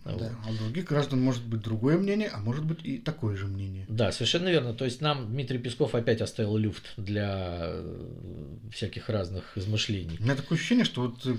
[0.06, 0.36] Да.
[0.46, 3.86] А у других граждан может быть другое мнение, а может быть и такое же мнение.
[3.88, 4.74] Да, совершенно верно.
[4.74, 8.08] То есть нам Дмитрий Песков опять оставил люфт для э,
[8.72, 10.18] всяких разных измышлений.
[10.20, 11.38] У меня такое ощущение, что вот э,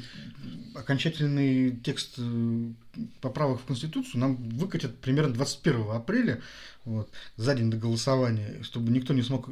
[0.74, 2.72] окончательный текст э,
[3.20, 6.40] поправок в Конституцию нам выкатят примерно 21 апреля,
[6.86, 9.48] вот, за день до голосования, чтобы никто не смог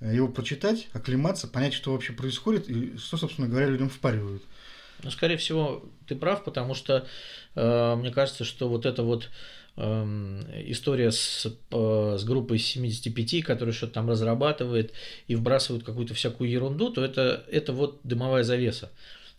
[0.00, 4.42] его прочитать, оклематься, понять, что вообще происходит и что, собственно говоря, людям впаривают.
[5.02, 7.06] Ну, скорее всего, ты прав, потому что
[7.54, 9.30] э, мне кажется, что вот эта вот
[9.76, 14.92] э, история с, э, с группой 75, которая что-то там разрабатывает
[15.26, 18.90] и вбрасывают какую-то всякую ерунду, то это, это вот дымовая завеса.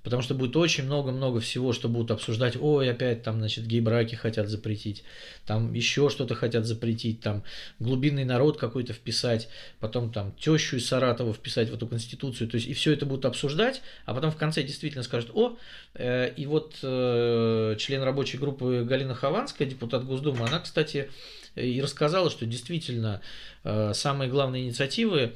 [0.04, 2.58] Потому что будет очень много-много всего, что будут обсуждать.
[2.60, 5.04] Ой, опять там, значит, гей-браки хотят запретить,
[5.46, 7.44] там еще что-то хотят запретить, там
[7.80, 9.48] глубинный народ какой-то вписать,
[9.80, 12.50] потом там тещу из Саратова вписать в эту конституцию.
[12.50, 15.58] То есть и все это будут обсуждать, а потом в конце действительно скажут, о,
[15.94, 21.10] э, и вот э, член рабочей группы Галина Хованская, депутат Госдумы, она, кстати,
[21.56, 23.22] и рассказала, что действительно
[23.64, 25.34] э, самые главные инициативы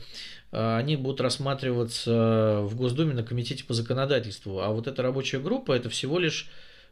[0.51, 4.61] а, они будут рассматриваться в Госдуме на комитете по законодательству.
[4.61, 6.47] А вот эта рабочая группа это всего лишь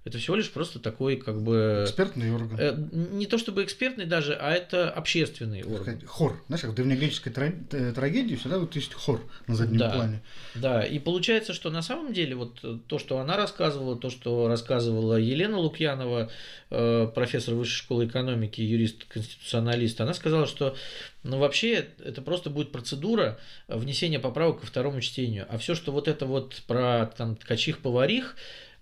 [0.06, 1.84] это всего лишь просто такой как бы...
[1.86, 2.58] Экспертный орган.
[2.60, 6.02] Э, не то чтобы экспертный даже, а это общественный орган.
[6.06, 6.44] Хор.
[6.48, 10.22] Знаешь, как в древнегреческой трагедии всегда вот есть хор на заднем да, плане.
[10.56, 15.16] Да, и получается, что на самом деле вот то, что она рассказывала, то, что рассказывала
[15.16, 16.30] Елена Лукьянова,
[16.70, 20.76] э, профессор высшей школы экономики, юрист-конституционалист, она сказала, что
[21.24, 23.40] ну, вообще это просто будет процедура
[23.70, 25.46] внесения поправок ко второму чтению.
[25.50, 28.36] А все, что вот это вот про там ткачих-поварих,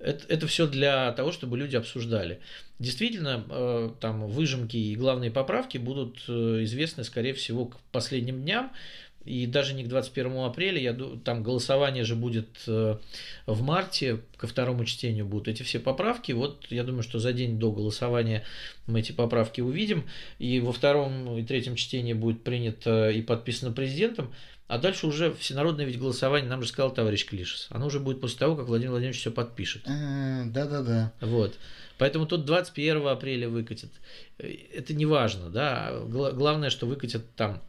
[0.04, 2.40] это, это все для того, чтобы люди обсуждали.
[2.80, 8.72] Действительно, э, там выжимки и главные поправки будут э, известны, скорее всего, к последним дням.
[9.24, 12.98] И даже не к 21 апреля, я, там голосование же будет э,
[13.46, 16.32] в марте, ко второму чтению будут эти все поправки.
[16.32, 18.44] Вот я думаю, что за день до голосования
[18.88, 20.06] мы эти поправки увидим.
[20.40, 24.34] И во втором и третьем чтении будет принято и подписано президентом.
[24.72, 27.68] А дальше уже всенародное ведь голосование, нам же сказал товарищ Клишес.
[27.72, 29.82] Оно уже будет после того, как Владимир Владимирович все подпишет.
[29.86, 31.12] Э, да-да-да.
[31.20, 31.56] Вот.
[31.98, 33.92] Поэтому тут 21 апреля выкатят.
[34.38, 36.00] Э, это не важно, да.
[36.06, 37.62] Главное, что выкатят там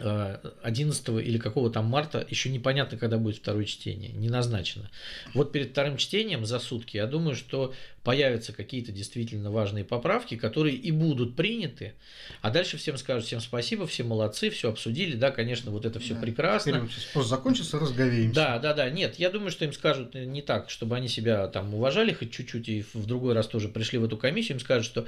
[0.00, 4.90] 11 э, или какого там марта, еще непонятно, когда будет второе чтение, не назначено.
[5.34, 7.72] Вот перед вторым чтением за сутки, я думаю, что
[8.06, 11.94] появятся какие-то действительно важные поправки, которые и будут приняты,
[12.40, 16.14] а дальше всем скажут, всем спасибо, все молодцы, все обсудили, да, конечно, вот это все
[16.14, 16.88] да, прекрасно.
[17.14, 18.34] Пост закончится, разговеемся.
[18.34, 21.74] Да, да, да, нет, я думаю, что им скажут не так, чтобы они себя там
[21.74, 25.06] уважали хоть чуть-чуть и в другой раз тоже пришли в эту комиссию, им скажут, что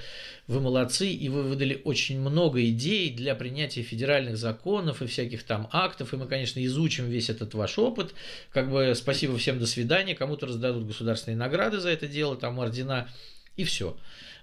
[0.49, 5.68] вы молодцы и вы выдали очень много идей для принятия федеральных законов и всяких там
[5.72, 8.14] актов, и мы, конечно, изучим весь этот ваш опыт,
[8.53, 13.09] как бы спасибо всем, до свидания, кому-то раздадут государственные награды за это дело, там ордена
[13.57, 13.97] и все.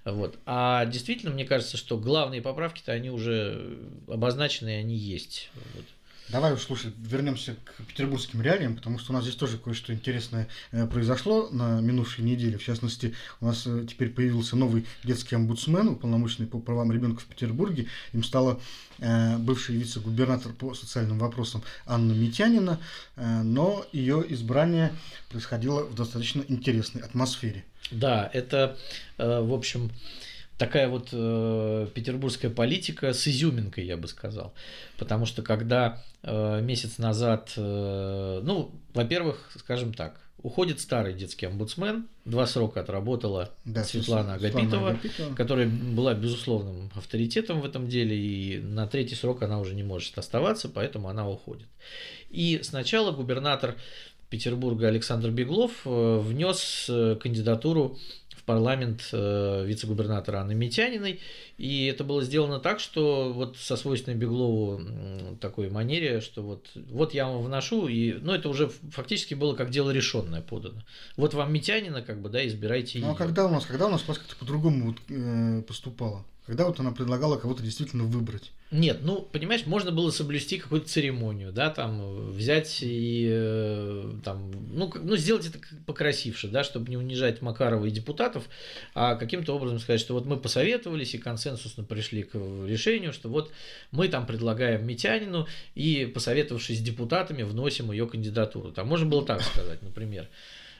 [0.04, 0.38] Вот.
[0.46, 5.50] А действительно, мне кажется, что главные поправки-то они уже обозначены, они есть.
[5.74, 5.86] Вот.
[6.30, 10.48] Давай уж, слушай, вернемся к петербургским реалиям, потому что у нас здесь тоже кое-что интересное
[10.72, 12.58] э, произошло на минувшей неделе.
[12.58, 17.26] В частности, у нас э, теперь появился новый детский омбудсмен, уполномоченный по правам ребенка в
[17.26, 17.88] Петербурге.
[18.12, 18.60] Им стала
[18.98, 22.80] э, бывший вице-губернатор по социальным вопросам Анна Митянина,
[23.16, 24.94] но ее избрание
[25.30, 27.66] происходило в достаточно интересной атмосфере.
[27.92, 28.78] Да, это,
[29.18, 29.92] в общем,
[30.58, 34.54] такая вот э, петербургская политика с изюминкой, я бы сказал.
[34.98, 42.08] Потому что когда э, месяц назад, э, ну, во-первых, скажем так, уходит старый детский омбудсмен,
[42.24, 48.60] два срока отработала да, Светлана, Агапитова, Агапитова, которая была безусловным авторитетом в этом деле, и
[48.60, 51.68] на третий срок она уже не может оставаться, поэтому она уходит.
[52.30, 53.76] И сначала губернатор
[54.30, 57.98] Петербурга Александр Беглов э, внес э, кандидатуру
[58.46, 61.20] парламент э, вице-губернатора Анны Митяниной.
[61.58, 64.82] И это было сделано так, что вот со свойственной Беглову
[65.40, 69.70] такой манере, что вот, вот я вам вношу, и, ну, это уже фактически было как
[69.70, 70.84] дело решенное подано.
[71.18, 74.02] Вот вам Митянина, как бы, да, избирайте Ну, а когда у нас, когда у нас
[74.02, 76.26] как-то по-другому вот, э, поступало?
[76.48, 78.52] Когда вот она предлагала кого-то действительно выбрать?
[78.70, 84.92] Нет, ну, понимаешь, можно было соблюсти какую-то церемонию, да, там, взять и, э, там, ну,
[84.94, 88.48] ну, сделать это покрасивше, да, чтобы не унижать Макарова и депутатов,
[88.94, 93.52] а каким-то образом сказать, что вот мы посоветовались и консенсусно пришли к решению, что вот
[93.90, 98.72] мы там предлагаем Митянину и, посоветовавшись с депутатами, вносим ее кандидатуру.
[98.72, 100.30] Там можно было так сказать, например.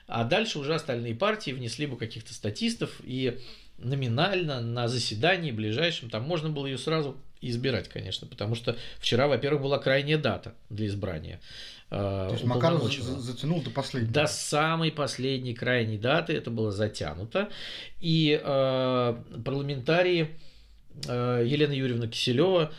[0.08, 3.40] А дальше уже остальные партии внесли бы каких-то статистов и
[3.78, 9.62] номинально на заседании ближайшем, там можно было ее сразу избирать, конечно, потому что вчера, во-первых,
[9.62, 11.40] была крайняя дата для избрания.
[11.92, 14.10] Э, То есть Макаров затянул до последней.
[14.10, 17.50] До самой последней крайней даты это было затянуто.
[18.00, 20.38] И э, парламентарии
[21.08, 22.72] э, Елена Юрьевна Киселева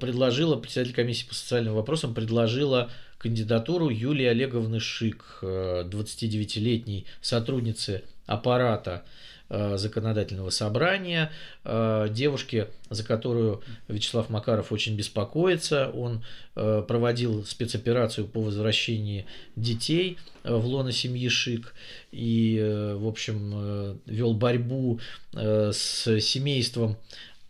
[0.00, 9.04] предложила, председатель комиссии по социальным вопросам предложила кандидатуру Юлии Олеговны Шик, 29-летней э, сотрудницы аппарата
[9.48, 11.30] законодательного собрания,
[11.64, 15.90] э, девушки, за которую Вячеслав Макаров очень беспокоится.
[15.90, 16.24] Он
[16.54, 21.74] э, проводил спецоперацию по возвращении детей в лоно семьи Шик
[22.12, 25.00] и, в общем, вел борьбу
[25.32, 26.96] с семейством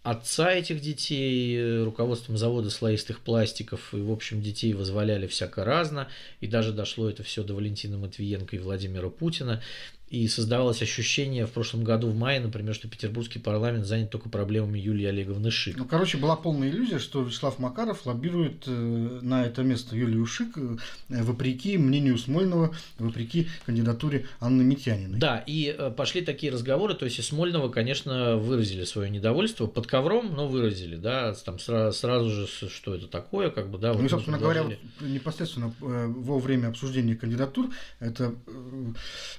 [0.07, 6.07] отца этих детей, руководством завода слоистых пластиков, и, в общем, детей возволяли всяко разно,
[6.41, 9.61] и даже дошло это все до Валентина Матвиенко и Владимира Путина.
[10.09, 14.79] И создавалось ощущение в прошлом году, в мае, например, что петербургский парламент занят только проблемами
[14.79, 15.77] Юлии Олеговны Шик.
[15.77, 20.57] Ну, короче, была полная иллюзия, что Вячеслав Макаров лоббирует э, на это место Юлию Шик,
[20.59, 20.77] э,
[21.09, 25.19] вопреки мнению Смольного, вопреки кандидатуре Анны Митяниной.
[25.19, 29.89] Да, и э, пошли такие разговоры, то есть и Смольного, конечно, выразили свое недовольство под
[29.89, 33.93] ковром, но выразили, да, там сразу, сразу же, что это такое, как бы, да.
[33.93, 34.67] Ну, вот собственно говоря,
[35.01, 38.37] непосредственно во время обсуждения кандидатур, это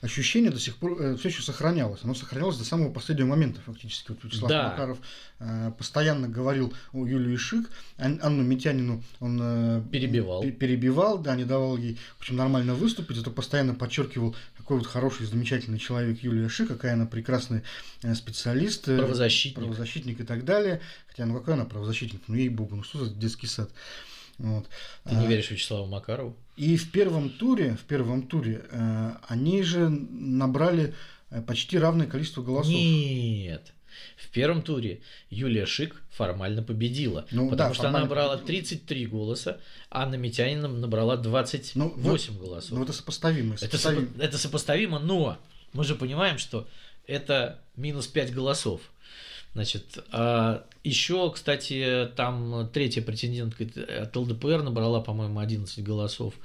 [0.02, 2.02] ощущение до сих пор э, все еще сохранялось.
[2.04, 4.10] Оно сохранялось до самого последнего момента фактически.
[4.10, 4.70] Вот Вячеслав да.
[4.70, 4.98] Макаров
[5.40, 10.42] э, постоянно говорил о Юлии Шик, Ан- Анну Митянину он э, перебивал.
[10.42, 15.28] перебивал, да, не давал ей в общем, нормально выступить, зато постоянно подчеркивал, какой вот хороший,
[15.28, 17.62] замечательный человек Юлия Шик, какая она прекрасный
[18.02, 19.60] э, специалист, э, правозащитник.
[19.60, 20.82] правозащитник и так далее.
[21.08, 22.22] Хотя, ну какой она правозащитник?
[22.28, 23.70] Ну ей-богу, ну что за детский сад?
[24.38, 24.68] Вот.
[25.04, 26.36] Ты не а, веришь Вячеславу Макарову?
[26.56, 30.94] И в первом туре, в первом туре э, они же набрали
[31.30, 32.74] э, почти равное количество голосов.
[32.74, 33.74] Нет.
[34.16, 39.60] В первом туре Юлия Шик формально победила, ну, потому да, что она набрала 33 голоса,
[39.90, 42.72] а Анна Митянина набрала 28 ну, голосов.
[42.78, 43.56] Ну, это сопоставимо.
[43.56, 44.08] Это, сопоставимо.
[44.20, 45.38] это сопоставимо, но
[45.74, 46.68] мы же понимаем, что
[47.08, 48.82] это минус 5 голосов.
[49.58, 53.66] Значит, а еще, кстати, там третья претендентка
[54.04, 56.36] от ЛДПР набрала, по-моему, 11 голосов.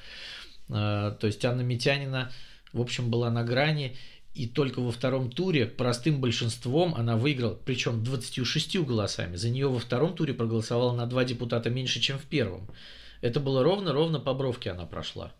[0.70, 2.32] А, то есть Анна Митянина,
[2.72, 3.98] в общем, была на грани.
[4.32, 9.36] И только во втором туре простым большинством она выиграла, причем 26 голосами.
[9.36, 12.66] За нее во втором туре проголосовало на два депутата меньше, чем в первом.
[13.20, 15.34] Это было ровно-ровно по бровке она прошла.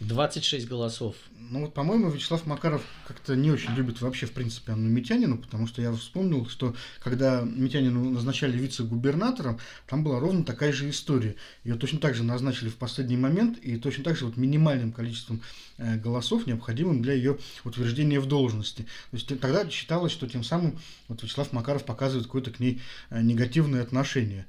[0.00, 1.16] 26 голосов.
[1.38, 5.66] Ну вот, по-моему, Вячеслав Макаров как-то не очень любит вообще, в принципе, Анну Митянину, потому
[5.66, 11.36] что я вспомнил, что когда Митянину назначали вице-губернатором, там была ровно такая же история.
[11.64, 15.40] Ее точно так же назначили в последний момент, и точно так же вот минимальным количеством
[15.78, 18.82] э, голосов, необходимым для ее утверждения в должности.
[18.82, 20.78] То есть тогда считалось, что тем самым
[21.08, 24.46] вот Вячеслав Макаров показывает какое-то к ней э, негативное отношение.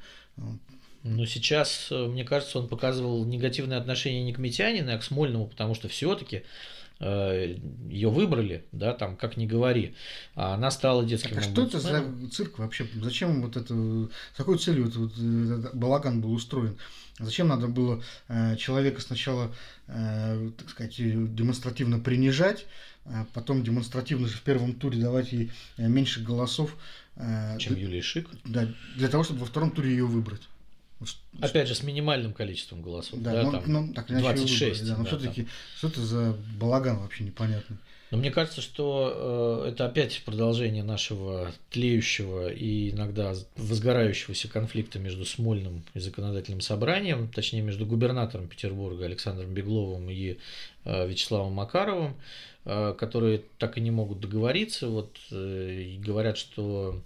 [1.04, 5.48] Но сейчас, э, мне кажется, он показывал негативное отношение не к Митянину, а к Смольному,
[5.48, 6.44] потому что все-таки
[7.00, 7.58] э,
[7.90, 9.96] ее выбрали, да, там, как ни говори,
[10.36, 12.88] а она стала детским так, а что это за цирк вообще?
[12.96, 16.78] Зачем вот это, с какой целью этот, этот балаган был устроен?
[17.20, 19.54] Зачем надо было э, человека сначала,
[19.88, 22.66] э, так сказать, демонстративно принижать,
[23.06, 26.76] а потом демонстративно в первом туре давать ей э, меньше голосов?
[27.16, 28.28] Э, Чем Юлия Шик?
[28.44, 30.42] Да, для того, чтобы во втором туре ее выбрать.
[31.40, 33.22] Опять же, с минимальным количеством голосов.
[33.22, 34.82] Да, да ну, там ну, так 26.
[34.82, 35.52] Выбрали, да, но да, все-таки, там.
[35.78, 37.78] что это за балаган вообще непонятный.
[38.10, 45.26] Но мне кажется, что э, это опять продолжение нашего тлеющего и иногда возгорающегося конфликта между
[45.26, 50.38] Смольным и законодательным собранием, точнее между губернатором Петербурга Александром Бегловым и
[50.86, 52.16] э, Вячеславом Макаровым,
[52.64, 54.88] э, которые так и не могут договориться.
[54.88, 57.02] Вот э, говорят, что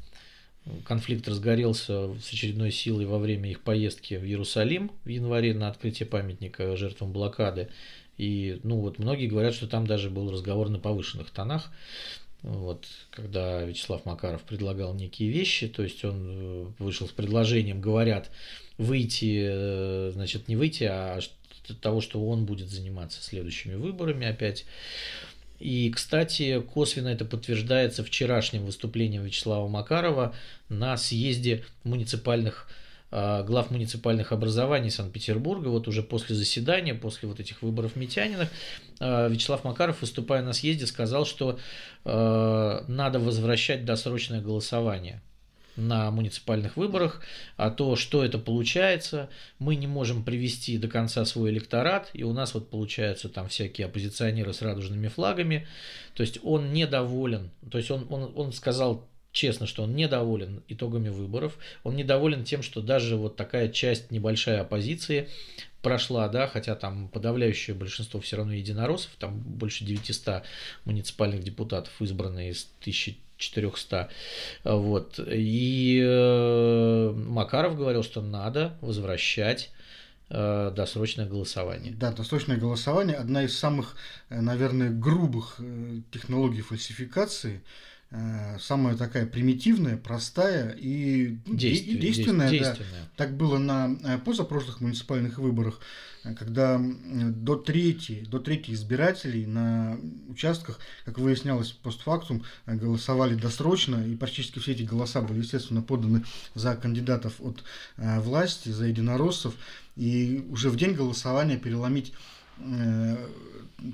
[0.86, 6.08] Конфликт разгорелся с очередной силой во время их поездки в Иерусалим в январе на открытие
[6.08, 7.70] памятника жертвам блокады.
[8.18, 11.72] И ну вот многие говорят, что там даже был разговор на повышенных тонах.
[12.44, 18.30] вот, когда Вячеслав Макаров предлагал некие вещи, то есть он э, вышел с предложением, говорят,
[18.78, 21.20] выйти, э, значит, не выйти, а
[21.82, 24.66] того, что он будет заниматься следующими выборами опять.
[25.62, 30.34] И, кстати, косвенно это подтверждается вчерашним выступлением Вячеслава Макарова
[30.70, 32.68] на съезде муниципальных
[33.14, 38.50] а, глав муниципальных образований Санкт-Петербурга, вот уже после заседания, после вот этих выборов Митяниных,
[39.00, 41.60] а, Вячеслав Макаров, выступая на съезде, сказал, что
[42.06, 45.22] а, надо возвращать досрочное голосование
[45.76, 47.22] на муниципальных выборах,
[47.58, 52.34] а то, что это получается, мы не можем привести до конца свой электорат, и у
[52.34, 55.68] нас вот получаются там всякие оппозиционеры с радужными флагами,
[56.14, 61.10] то есть он недоволен, то есть он, он, он сказал честно, что он недоволен итогами
[61.10, 65.30] выборов, он недоволен тем, что даже вот такая часть небольшая оппозиции
[65.82, 70.44] прошла, да, хотя там подавляющее большинство все равно единороссов, там больше 900
[70.86, 72.70] муниципальных депутатов избраны из
[73.42, 74.10] 1400,
[74.64, 79.72] вот, и э, Макаров говорил, что надо возвращать
[80.30, 81.94] э, досрочное голосование.
[81.94, 83.96] Да, досрочное голосование одна из самых,
[84.30, 85.60] э, наверное, грубых
[86.12, 87.62] технологий фальсификации
[88.60, 92.50] самая такая примитивная, простая и Действие, действенная.
[92.50, 92.92] действенная.
[92.92, 93.10] Да.
[93.16, 95.80] Так было на э, позапрошлых муниципальных выборах,
[96.26, 99.98] э, когда до трети, до трети избирателей на
[100.28, 106.76] участках, как выяснялось постфактум, голосовали досрочно, и практически все эти голоса были, естественно, поданы за
[106.76, 107.64] кандидатов от
[107.98, 109.56] власти, за единороссов,
[109.96, 112.14] и уже в день голосования переломить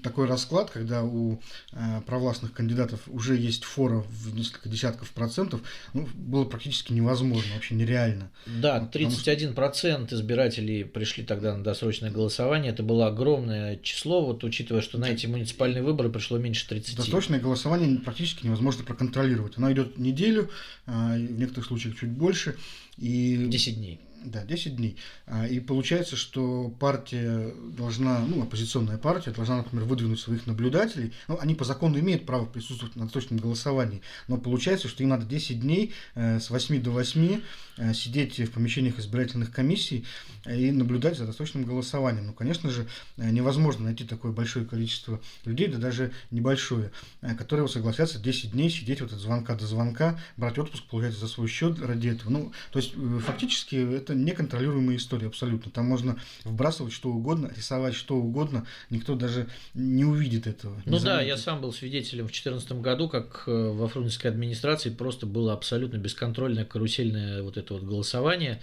[0.04, 1.40] такой расклад, когда у
[1.72, 5.62] э, провластных кандидатов уже есть фора в несколько десятков процентов,
[5.94, 8.30] ну, было практически невозможно, вообще нереально.
[8.46, 12.72] Да, 31% процент избирателей пришли тогда на досрочное голосование.
[12.72, 16.98] Это было огромное число, вот учитывая, что на эти муниципальные выборы пришло меньше 30.
[16.98, 19.58] Досрочное голосование практически невозможно проконтролировать.
[19.58, 20.50] Оно идет неделю,
[20.86, 22.56] э, в некоторых случаях чуть больше.
[22.98, 23.38] И...
[23.48, 24.00] 10 дней.
[24.28, 24.98] Да, 10 дней.
[25.26, 31.14] А, и получается, что партия должна, ну, оппозиционная партия должна, например, выдвинуть своих наблюдателей.
[31.30, 35.26] Ну, они по закону имеют право присутствовать на точном голосовании, но получается, что им надо
[35.26, 37.42] 10 дней э, с 8 до 8
[37.78, 40.06] э, сидеть в помещениях избирательных комиссий
[40.46, 42.28] и наблюдать за досрочным голосованием.
[42.28, 46.92] Ну, конечно же, э, невозможно найти такое большое количество людей, да даже небольшое,
[47.38, 51.48] которые согласятся 10 дней сидеть вот от звонка до звонка, брать отпуск, получается, за свой
[51.48, 52.30] счет ради этого.
[52.30, 52.94] Ну, то есть,
[53.26, 55.72] фактически, это неконтролируемая история абсолютно.
[55.72, 60.82] Там можно вбрасывать что угодно, рисовать что угодно, никто даже не увидит этого.
[60.86, 65.26] Ну да, я сам был свидетелем в 2014 году, как э, во фрунзенской администрации просто
[65.26, 68.62] было абсолютно бесконтрольное карусельное вот это вот голосование.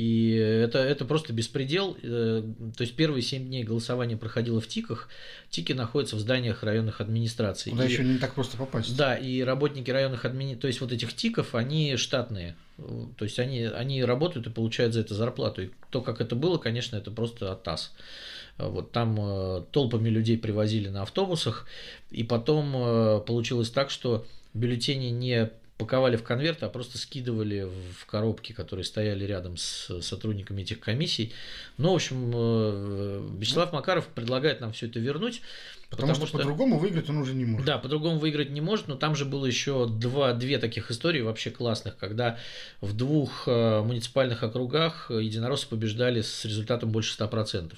[0.00, 1.94] И это, это просто беспредел.
[2.02, 2.42] Э,
[2.74, 5.10] то есть первые 7 дней голосования проходило в ТИКах.
[5.50, 7.72] ТИКи находятся в зданиях районных администраций.
[7.72, 8.96] Куда и, еще не так просто попасть.
[8.96, 12.56] Да, и работники районных администраций, то есть вот этих ТИКов, они штатные.
[12.78, 15.64] То есть они, они работают и получают за это зарплату.
[15.64, 17.92] И то, как это было, конечно, это просто оттас.
[18.56, 21.66] Вот там э, толпами людей привозили на автобусах,
[22.10, 24.24] и потом э, получилось так, что
[24.54, 25.50] бюллетени не
[25.80, 27.66] паковали в конверты, а просто скидывали
[27.98, 31.32] в коробки, которые стояли рядом с сотрудниками этих комиссий.
[31.78, 35.40] Ну, в общем, э, Вячеслав Макаров предлагает нам все это вернуть.
[35.90, 37.66] Потому, потому что, что по-другому выиграть он уже не может.
[37.66, 41.50] Да, по-другому выиграть не может, но там же было еще два, две таких истории вообще
[41.50, 42.38] классных, когда
[42.80, 47.72] в двух э, муниципальных округах единороссы побеждали с результатом больше 100%.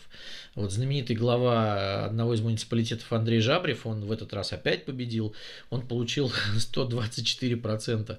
[0.55, 5.35] Вот знаменитый глава одного из муниципалитетов Андрей Жабрев, он в этот раз опять победил,
[5.71, 8.19] он получил 124%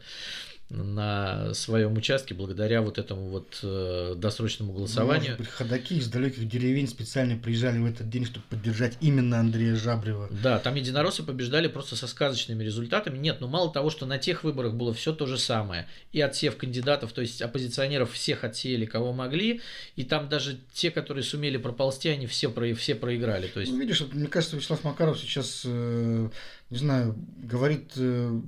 [0.73, 5.31] на своем участке благодаря вот этому вот э, досрочному голосованию.
[5.31, 9.75] Может быть, ходаки из далеких деревень специально приезжали в этот день, чтобы поддержать именно Андрея
[9.75, 10.29] Жабрева.
[10.31, 13.17] Да, там единороссы побеждали просто со сказочными результатами.
[13.17, 15.87] Нет, ну мало того, что на тех выборах было все то же самое.
[16.11, 19.61] И отсев кандидатов, то есть оппозиционеров всех отсеяли, кого могли.
[19.95, 23.47] И там даже те, которые сумели проползти, они все, про, все проиграли.
[23.47, 23.71] То есть...
[23.71, 26.29] Ну, видишь, мне кажется, Вячеслав Макаров сейчас э,
[26.73, 28.41] не знаю, говорит э,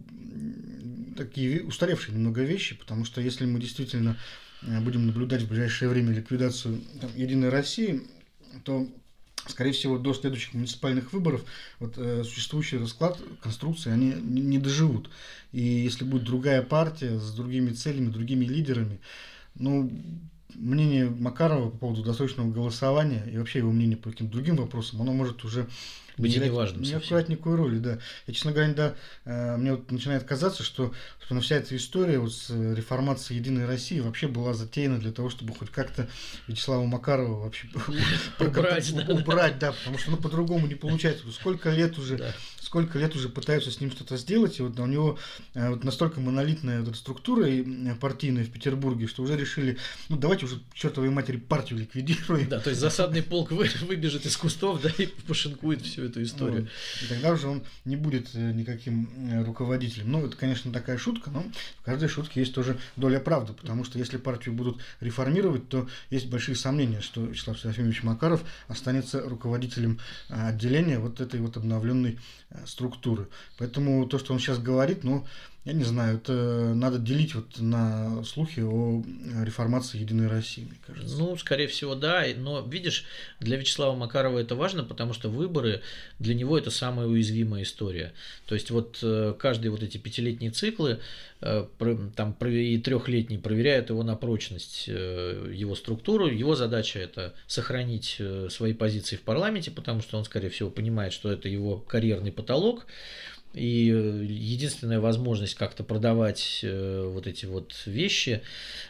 [1.16, 4.18] такие устаревшие немного вещи, потому что если мы действительно
[4.64, 8.02] э, будем наблюдать в ближайшее время ликвидацию там, Единой России,
[8.64, 8.88] то
[9.48, 11.46] скорее всего, до следующих муниципальных выборов
[11.78, 15.12] вот, э, существующий расклад, конструкции, они не, не доживут.
[15.52, 19.00] И если будет другая партия с другими целями, другими лидерами,
[19.54, 19.92] ну,
[20.56, 25.14] мнение Макарова по поводу досрочного голосования и вообще его мнение по каким-то другим вопросам, оно
[25.14, 25.68] может уже
[26.18, 26.82] быть не важным.
[26.82, 28.00] Не играть никакой роли, да.
[28.28, 28.96] Я, честно говоря, да,
[29.26, 34.00] э, мне вот начинает казаться, что собственно, вся эта история вот с реформацией Единой России
[34.00, 36.08] вообще была затеяна для того, чтобы хоть как-то
[36.48, 37.68] Вячеслава Макарова вообще
[38.40, 41.32] убрать, да, потому что ну, по-другому не получается.
[41.32, 42.34] Сколько лет уже
[42.66, 45.20] сколько лет уже пытаются с ним что-то сделать, и вот у него
[45.54, 47.48] э, вот настолько монолитная вот структура
[48.02, 49.78] партийная в Петербурге, что уже решили,
[50.10, 52.50] ну давайте уже чертовой матери партию ликвидируем.
[52.50, 56.62] Да, то есть засадный полк выбежит из кустов, да, и пошинкует всю эту историю.
[56.62, 57.04] Вот.
[57.04, 60.12] И тогда уже он не будет э, никаким э, руководителем.
[60.12, 61.46] Ну, это, конечно, такая шутка, но
[61.82, 66.28] в каждой шутке есть тоже доля правды, потому что если партию будут реформировать, то есть
[66.30, 70.00] большие сомнения, что Вячеслав Серафимович Макаров останется руководителем
[70.30, 72.18] отделения вот этой вот обновленной
[72.66, 73.28] структуры.
[73.58, 75.26] Поэтому то, что он сейчас говорит, ну,
[75.66, 79.04] я не знаю, это надо делить вот на слухи о
[79.44, 81.18] реформации Единой России, мне кажется.
[81.18, 82.24] Ну, скорее всего, да.
[82.38, 83.06] Но, видишь,
[83.40, 85.82] для Вячеслава Макарова это важно, потому что выборы
[86.20, 88.14] для него это самая уязвимая история.
[88.46, 91.00] То есть вот э, каждые вот эти пятилетние циклы
[91.42, 91.66] э,
[92.16, 96.28] там и трехлетние проверяют его на прочность, э, его структуру.
[96.28, 101.32] Его задача это сохранить свои позиции в парламенте, потому что он, скорее всего, понимает, что
[101.32, 102.86] это его карьерный потолок.
[103.56, 108.42] И э, единственная возможность как-то продавать э, вот эти вот вещи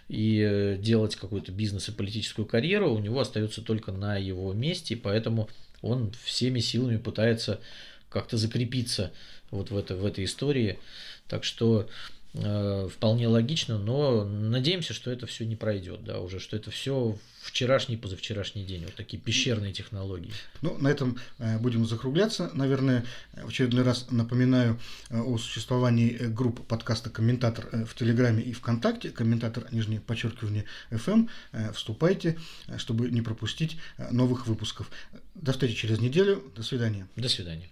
[0.10, 4.96] и э, делать какой-то бизнес и политическую карьеру у него остается только на его месте,
[4.96, 5.50] поэтому
[5.84, 7.60] он всеми силами пытается
[8.10, 9.12] как-то закрепиться
[9.52, 10.80] вот в, это, в этой истории.
[11.28, 11.88] Так что
[12.36, 17.96] вполне логично, но надеемся, что это все не пройдет, да, уже, что это все вчерашний,
[17.96, 20.32] позавчерашний день, вот такие пещерные технологии.
[20.62, 22.50] Ну, на этом э, будем закругляться.
[22.54, 24.80] Наверное, в очередной раз напоминаю
[25.10, 29.12] э, о существовании групп подкаста «Комментатор» в Телеграме и ВКонтакте.
[29.12, 31.30] «Комментатор», нижнее подчеркивание, FM.
[31.74, 32.38] Вступайте,
[32.78, 33.78] чтобы не пропустить
[34.12, 34.90] новых выпусков.
[35.36, 36.44] До встречи через неделю.
[36.56, 37.08] До свидания.
[37.16, 37.70] До свидания.